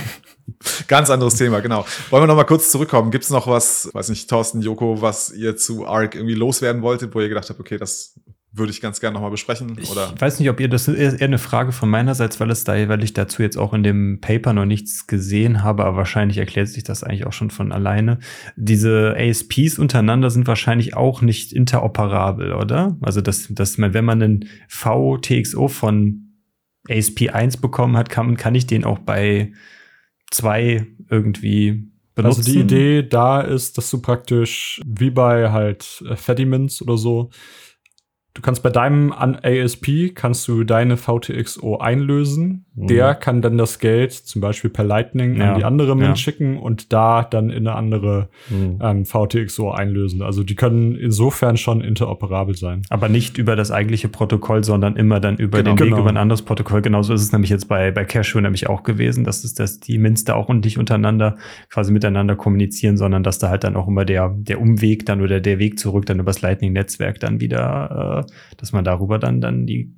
[0.87, 1.85] Ganz anderes Thema, genau.
[2.09, 3.11] Wollen wir noch mal kurz zurückkommen?
[3.11, 7.13] Gibt es noch was, weiß nicht, Thorsten, Joko, was ihr zu ARC irgendwie loswerden wolltet,
[7.15, 8.19] wo ihr gedacht habt, okay, das
[8.53, 9.77] würde ich ganz gerne noch mal besprechen?
[9.91, 10.11] Oder?
[10.13, 12.89] Ich weiß nicht, ob ihr das ist eher eine Frage von meinerseits, weil es da,
[12.89, 16.67] weil ich dazu jetzt auch in dem Paper noch nichts gesehen habe, aber wahrscheinlich erklärt
[16.67, 18.19] sich das eigentlich auch schon von alleine.
[18.57, 22.97] Diese ASPs untereinander sind wahrscheinlich auch nicht interoperabel, oder?
[23.01, 26.31] Also, dass, dass man, wenn man einen VTXO von
[26.89, 29.53] ASP1 bekommen hat, kann, kann ich den auch bei
[30.31, 32.39] zwei irgendwie benutzen.
[32.39, 37.29] Also die Idee da ist, dass du praktisch wie bei halt äh, Fediments oder so
[38.33, 42.65] Du kannst bei deinem ASP kannst du deine VTXO einlösen.
[42.75, 42.87] Mhm.
[42.87, 45.51] Der kann dann das Geld zum Beispiel per Lightning ja.
[45.51, 46.15] an die andere Mint ja.
[46.15, 48.79] schicken und da dann in eine andere mhm.
[48.81, 50.21] ähm, VTXO einlösen.
[50.21, 52.83] Also die können insofern schon interoperabel sein.
[52.89, 55.75] Aber nicht über das eigentliche Protokoll, sondern immer dann über genau.
[55.75, 55.99] den Weg genau.
[55.99, 56.81] über ein anderes Protokoll.
[56.81, 59.97] Genauso ist es nämlich jetzt bei, bei Cashew nämlich auch gewesen, dass es, dass die
[59.97, 61.35] Mints da auch und nicht untereinander
[61.69, 65.41] quasi miteinander kommunizieren, sondern dass da halt dann auch immer der, der Umweg dann oder
[65.41, 68.20] der Weg zurück dann übers Lightning-Netzwerk dann wieder äh,
[68.57, 69.93] dass man darüber dann, dann die,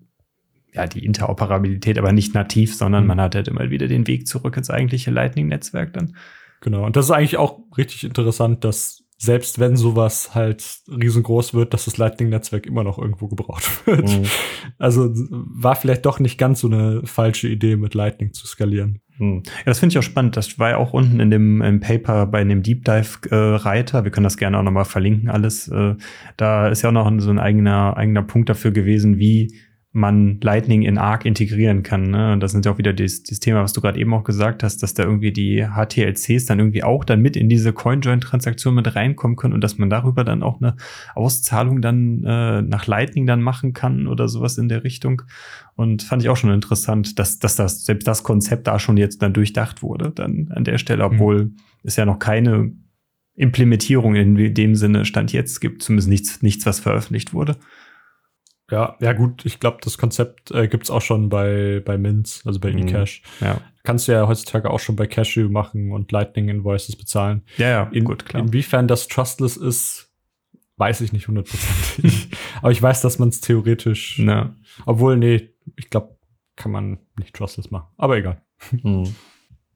[0.74, 3.08] ja, die Interoperabilität, aber nicht nativ, sondern mhm.
[3.10, 6.16] man hat halt immer wieder den Weg zurück ins eigentliche Lightning-Netzwerk dann.
[6.62, 6.86] Genau.
[6.86, 11.86] Und das ist eigentlich auch richtig interessant, dass selbst wenn sowas halt riesengroß wird, dass
[11.86, 14.10] das Lightning-Netzwerk immer noch irgendwo gebraucht wird.
[14.10, 14.26] Mhm.
[14.78, 19.00] Also war vielleicht doch nicht ganz so eine falsche Idee, mit Lightning zu skalieren.
[19.18, 19.44] Hm.
[19.46, 20.38] Ja, das finde ich auch spannend.
[20.38, 24.04] Das war ja auch unten in dem im Paper bei dem Deep Dive äh, Reiter.
[24.04, 25.68] Wir können das gerne auch nochmal verlinken, alles.
[25.68, 25.96] Äh,
[26.36, 29.54] da ist ja auch noch so ein eigener, eigener Punkt dafür gewesen, wie
[29.96, 32.10] man Lightning in Arc integrieren kann.
[32.10, 32.34] Ne?
[32.34, 34.64] Und das ist ja auch wieder das, das Thema, was du gerade eben auch gesagt
[34.64, 38.96] hast, dass da irgendwie die HTLCs dann irgendwie auch dann mit in diese CoinJoin-Transaktion mit
[38.96, 40.76] reinkommen können und dass man darüber dann auch eine
[41.14, 45.22] Auszahlung dann äh, nach Lightning dann machen kann oder sowas in der Richtung.
[45.76, 49.22] Und fand ich auch schon interessant, dass, dass das, selbst das Konzept da schon jetzt
[49.22, 51.14] dann durchdacht wurde, dann an der Stelle, mhm.
[51.14, 51.56] obwohl mhm.
[51.84, 52.72] es ja noch keine
[53.36, 57.58] Implementierung in dem Sinne Stand jetzt gibt, zumindest nichts, nichts, was veröffentlicht wurde.
[58.72, 62.44] Ja, ja gut, ich glaube, das Konzept äh, gibt es auch schon bei, bei Mints,
[62.46, 62.88] also bei mhm.
[62.88, 63.22] eCash.
[63.42, 63.60] Ja.
[63.84, 67.44] Kannst du ja heutzutage auch schon bei Cashew machen und Lightning Invoices bezahlen.
[67.58, 68.42] Ja, ja, In, gut, klar.
[68.42, 70.10] Inwiefern das trustless ist,
[70.78, 72.30] weiß ich nicht hundertprozentig.
[72.62, 74.56] Aber ich weiß, dass man es theoretisch, ja.
[74.86, 76.16] obwohl, nee, ich glaube,
[76.56, 77.88] kann man nicht trustless machen.
[77.98, 78.42] Aber egal.
[78.72, 79.14] Mhm.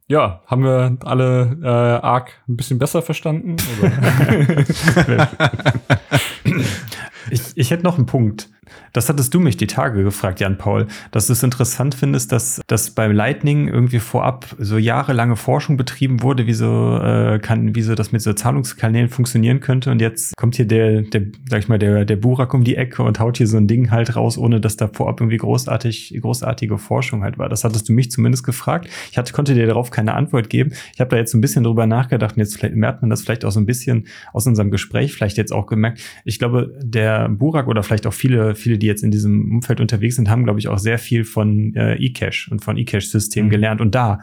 [0.09, 3.57] Ja, haben wir alle äh, arg ein bisschen besser verstanden?
[7.29, 8.49] ich, ich hätte noch einen Punkt.
[8.93, 12.61] Das hattest du mich die Tage gefragt, Jan Paul, dass du es interessant findest, dass,
[12.67, 17.81] dass beim Lightning irgendwie vorab so jahrelange Forschung betrieben wurde, wie so, äh, kann, wie
[17.81, 19.91] so das mit so Zahlungskanälen funktionieren könnte.
[19.91, 23.03] Und jetzt kommt hier der, der, sag ich mal, der, der Burak um die Ecke
[23.03, 26.77] und haut hier so ein Ding halt raus, ohne dass da vorab irgendwie großartig, großartige
[26.77, 27.49] Forschung halt war.
[27.49, 28.87] Das hattest du mich zumindest gefragt.
[29.11, 30.71] Ich hatte, konnte dir darauf keine Antwort geben.
[30.93, 33.51] Ich habe da jetzt ein bisschen drüber nachgedacht und jetzt merkt man das vielleicht auch
[33.51, 36.01] so ein bisschen aus unserem Gespräch vielleicht jetzt auch gemerkt.
[36.25, 40.15] Ich glaube, der Burak oder vielleicht auch viele, viele, die jetzt in diesem Umfeld unterwegs
[40.15, 43.51] sind, haben, glaube ich, auch sehr viel von äh, eCash und von eCash-Systemen mhm.
[43.51, 43.81] gelernt.
[43.81, 44.19] Und da,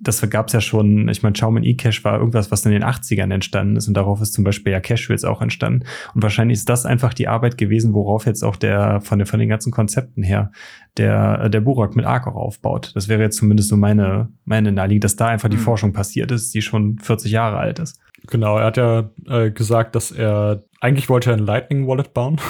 [0.00, 3.32] das gab es ja schon, ich meine, Schaumann eCash war irgendwas, was in den 80ern
[3.32, 5.86] entstanden ist und darauf ist zum Beispiel ja Cash jetzt auch entstanden.
[6.14, 9.38] Und wahrscheinlich ist das einfach die Arbeit gewesen, worauf jetzt auch der von, den, von
[9.38, 10.50] den ganzen Konzepten her
[10.96, 12.90] der, der Burak mit Arc auch aufbaut.
[12.94, 15.62] Das wäre jetzt zumindest so meine, meine Naheliegend, dass da einfach die mhm.
[15.62, 18.00] Forschung passiert ist, die schon 40 Jahre alt ist.
[18.26, 22.40] Genau, er hat ja äh, gesagt, dass er eigentlich wollte er ein Lightning Wallet bauen.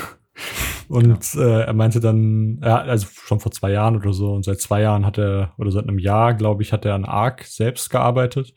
[0.89, 1.45] Und genau.
[1.45, 4.83] äh, er meinte dann, ja, also schon vor zwei Jahren oder so, und seit zwei
[4.83, 8.55] Jahren hat er, oder seit einem Jahr, glaube ich, hat er an Arc selbst gearbeitet.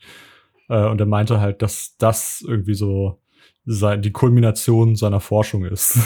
[0.68, 3.20] Äh, und er meinte halt, dass das irgendwie so
[3.64, 5.98] sein, die Kulmination seiner Forschung ist.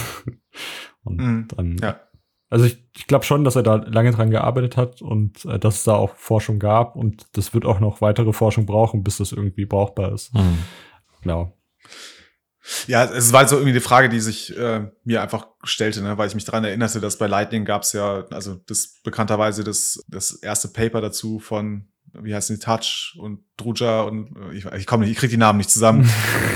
[1.04, 2.00] und mhm, dann, ja.
[2.50, 5.76] Also ich, ich glaube schon, dass er da lange dran gearbeitet hat und äh, dass
[5.76, 9.32] es da auch Forschung gab und das wird auch noch weitere Forschung brauchen, bis das
[9.32, 10.34] irgendwie brauchbar ist.
[10.34, 10.58] Mhm.
[11.24, 11.50] Ja.
[12.86, 16.16] Ja, es war halt so irgendwie die Frage, die sich äh, mir einfach stellte, ne,
[16.18, 20.02] weil ich mich daran erinnerte, dass bei Lightning gab es ja, also das bekannterweise das,
[20.08, 24.86] das erste Paper dazu von, wie heißt die, Touch und Druja und äh, ich, ich
[24.86, 26.08] komme nicht, ich krieg die Namen nicht zusammen,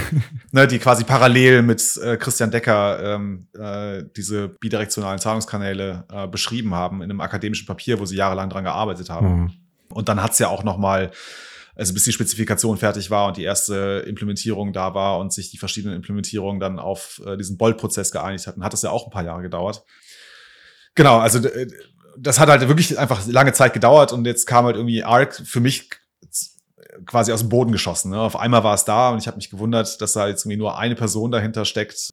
[0.52, 6.74] ne, die quasi parallel mit äh, Christian Decker ähm, äh, diese bidirektionalen Zahlungskanäle äh, beschrieben
[6.74, 9.40] haben in einem akademischen Papier, wo sie jahrelang dran gearbeitet haben.
[9.40, 9.52] Mhm.
[9.88, 11.11] Und dann hat's ja auch noch mal
[11.76, 15.58] also bis die Spezifikation fertig war und die erste Implementierung da war und sich die
[15.58, 19.24] verschiedenen Implementierungen dann auf äh, diesen Bolt-Prozess geeinigt hatten, hat das ja auch ein paar
[19.24, 19.84] Jahre gedauert.
[20.94, 21.40] Genau, also
[22.18, 25.60] das hat halt wirklich einfach lange Zeit gedauert und jetzt kam halt irgendwie Arc für
[25.60, 25.90] mich
[27.04, 28.10] quasi aus dem Boden geschossen.
[28.10, 28.20] Ne?
[28.20, 30.78] Auf einmal war es da und ich habe mich gewundert, dass da jetzt irgendwie nur
[30.78, 32.10] eine Person dahinter steckt,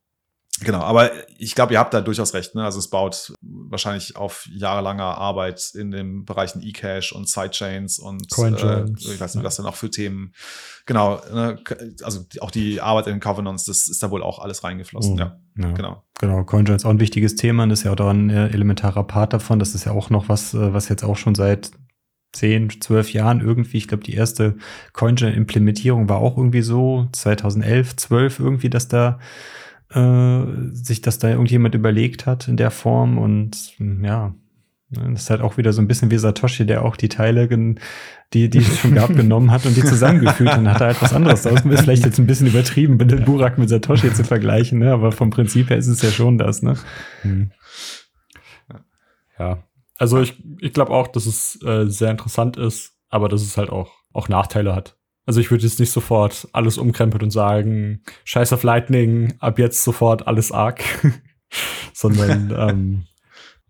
[0.64, 2.56] Genau, aber ich glaube, ihr habt da durchaus recht.
[2.56, 2.64] Ne?
[2.64, 8.86] Also es baut wahrscheinlich auf jahrelanger Arbeit in den Bereichen eCash und Sidechains und äh,
[8.98, 10.34] ich weiß nicht, was dann auch für Themen.
[10.86, 11.60] Genau, ne?
[12.04, 15.14] also auch die Arbeit in Covenants, das ist da wohl auch alles reingeflossen.
[15.14, 15.20] Mhm.
[15.20, 16.04] Ja, ja, genau.
[16.20, 18.48] Genau, CoinJoin ist auch ein wichtiges Thema und das ist ja auch da ein äh,
[18.48, 19.60] elementarer Part davon.
[19.60, 21.72] Das ist ja auch noch was, äh, was jetzt auch schon seit
[22.34, 24.56] zehn, zwölf Jahren irgendwie, ich glaube, die erste
[24.94, 29.20] CoinJoin-Implementierung war auch irgendwie so 2011, 12 irgendwie, dass da
[29.94, 34.34] äh, sich das da irgendjemand überlegt hat in der Form und ja,
[34.90, 37.48] ne, das ist halt auch wieder so ein bisschen wie Satoshi, der auch die Teile,
[37.48, 41.14] die, die es schon gab, genommen hat und die zusammengefügt und hat da halt was
[41.14, 41.66] anderes aus.
[41.66, 44.94] Ist vielleicht jetzt ein bisschen übertrieben, Burak mit Satoshi zu vergleichen, ne?
[44.94, 46.76] aber vom Prinzip her ist es ja schon das, ne?
[47.22, 47.52] Hm.
[49.40, 49.64] Ja,
[49.98, 53.70] also ich, ich glaube auch, dass es äh, sehr interessant ist, aber dass es halt
[53.70, 54.98] auch, auch Nachteile hat.
[55.26, 59.84] Also ich würde jetzt nicht sofort alles umkrempeln und sagen, scheiß auf Lightning, ab jetzt
[59.84, 60.84] sofort alles arg.
[61.94, 63.04] Sondern ähm,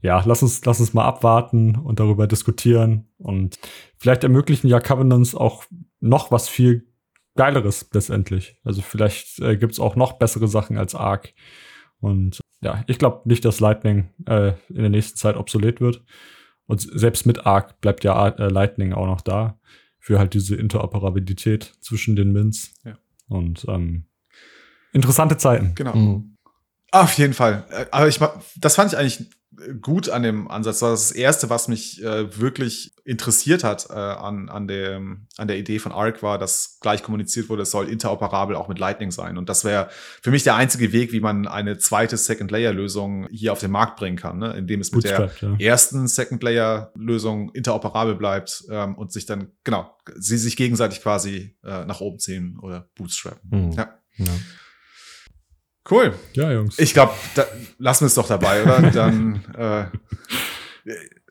[0.02, 3.08] ja, lass uns, lass uns mal abwarten und darüber diskutieren.
[3.18, 3.60] Und
[3.98, 5.66] vielleicht ermöglichen ja Covenants auch
[6.00, 6.88] noch was viel
[7.36, 8.60] Geileres letztendlich.
[8.64, 11.34] Also vielleicht äh, gibt es auch noch bessere Sachen als Arc.
[12.00, 16.04] Und ja, ich glaube nicht, dass Lightning äh, in der nächsten Zeit obsolet wird.
[16.66, 19.58] Und selbst mit Arc bleibt ja äh, Lightning auch noch da
[20.04, 22.74] für halt diese Interoperabilität zwischen den Mints.
[22.84, 22.98] Ja.
[23.30, 24.04] Und ähm,
[24.92, 25.76] interessante Zeiten.
[25.76, 25.96] Genau.
[25.96, 26.38] Mhm.
[26.92, 27.66] Auf jeden Fall.
[27.72, 28.20] Äh, aber ich
[28.58, 29.30] das fand ich eigentlich
[29.82, 30.80] gut an dem Ansatz.
[30.80, 35.48] Das war das Erste, was mich äh, wirklich interessiert hat äh, an, an, dem, an
[35.48, 39.12] der Idee von Arc, war, dass gleich kommuniziert wurde, es soll interoperabel auch mit Lightning
[39.12, 39.38] sein.
[39.38, 39.90] Und das wäre
[40.22, 44.18] für mich der einzige Weg, wie man eine zweite Second-Layer-Lösung hier auf den Markt bringen
[44.18, 44.54] kann, ne?
[44.54, 45.72] indem es mit Bootstrap, der ja.
[45.72, 52.00] ersten Second-Layer-Lösung interoperabel bleibt ähm, und sich dann, genau, sie sich gegenseitig quasi äh, nach
[52.00, 53.68] oben ziehen oder bootstrappen.
[53.68, 53.72] Mhm.
[53.74, 54.00] Ja.
[54.18, 54.26] ja.
[55.90, 56.14] Cool.
[56.34, 56.80] Ja, Jungs.
[56.80, 57.14] Ich glaube,
[57.78, 58.82] lassen wir es doch dabei, oder?
[58.94, 59.86] Dann äh,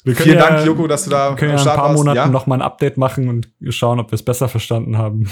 [0.05, 2.27] Vielen ja, Dank, Joko, dass du da können am Start ja ein paar Monaten ja?
[2.27, 5.31] noch mal ein Update machen und schauen, ob wir es besser verstanden haben.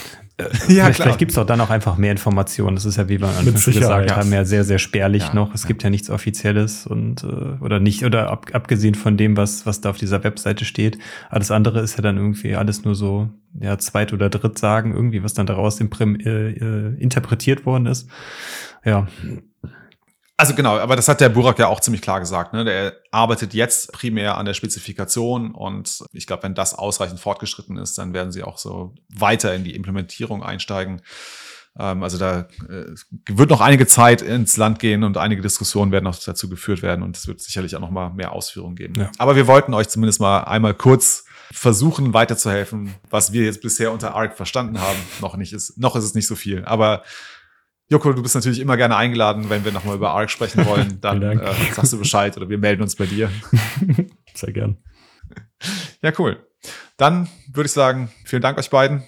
[0.69, 2.77] ja, vielleicht, vielleicht gibt es auch dann auch einfach mehr Informationen.
[2.77, 5.55] Das ist ja, wie wir an gesagt haben, ja sehr, sehr spärlich ja, noch.
[5.55, 9.67] Es gibt ja nichts Offizielles und äh, oder nicht, oder ab, abgesehen von dem, was,
[9.67, 10.99] was da auf dieser Webseite steht.
[11.29, 13.29] Alles andere ist ja dann irgendwie alles nur so,
[13.61, 18.09] ja, Zweit- oder Drittsagen, irgendwie, was dann daraus imprim, äh, äh, interpretiert worden ist.
[18.85, 19.07] Ja.
[20.41, 22.55] Also genau, aber das hat der Burak ja auch ziemlich klar gesagt.
[22.55, 22.65] Ne?
[22.65, 27.99] Der arbeitet jetzt primär an der Spezifikation und ich glaube, wenn das ausreichend fortgeschritten ist,
[27.99, 31.03] dann werden sie auch so weiter in die Implementierung einsteigen.
[31.79, 32.87] Ähm, also da äh,
[33.29, 37.03] wird noch einige Zeit ins Land gehen und einige Diskussionen werden noch dazu geführt werden
[37.03, 38.95] und es wird sicherlich auch noch mal mehr Ausführungen geben.
[38.97, 39.11] Ja.
[39.19, 44.15] Aber wir wollten euch zumindest mal einmal kurz versuchen weiterzuhelfen, was wir jetzt bisher unter
[44.15, 44.99] ARC verstanden haben.
[45.21, 47.03] Noch nicht ist, noch ist es nicht so viel, aber
[47.91, 50.99] Joko, du bist natürlich immer gerne eingeladen, wenn wir nochmal über ARC sprechen wollen.
[51.01, 53.31] Dann äh, sagst du Bescheid oder wir melden uns bei dir.
[54.35, 54.79] Sehr gern.
[56.01, 56.39] Ja, cool.
[56.97, 59.03] Dann würde ich sagen, vielen Dank euch beiden.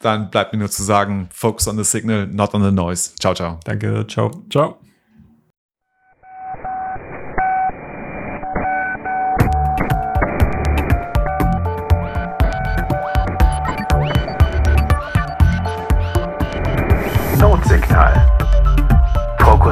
[0.00, 3.12] Dann bleibt mir nur zu sagen, focus on the signal, not on the noise.
[3.18, 3.60] Ciao, ciao.
[3.64, 4.44] Danke, ciao.
[4.50, 4.80] Ciao.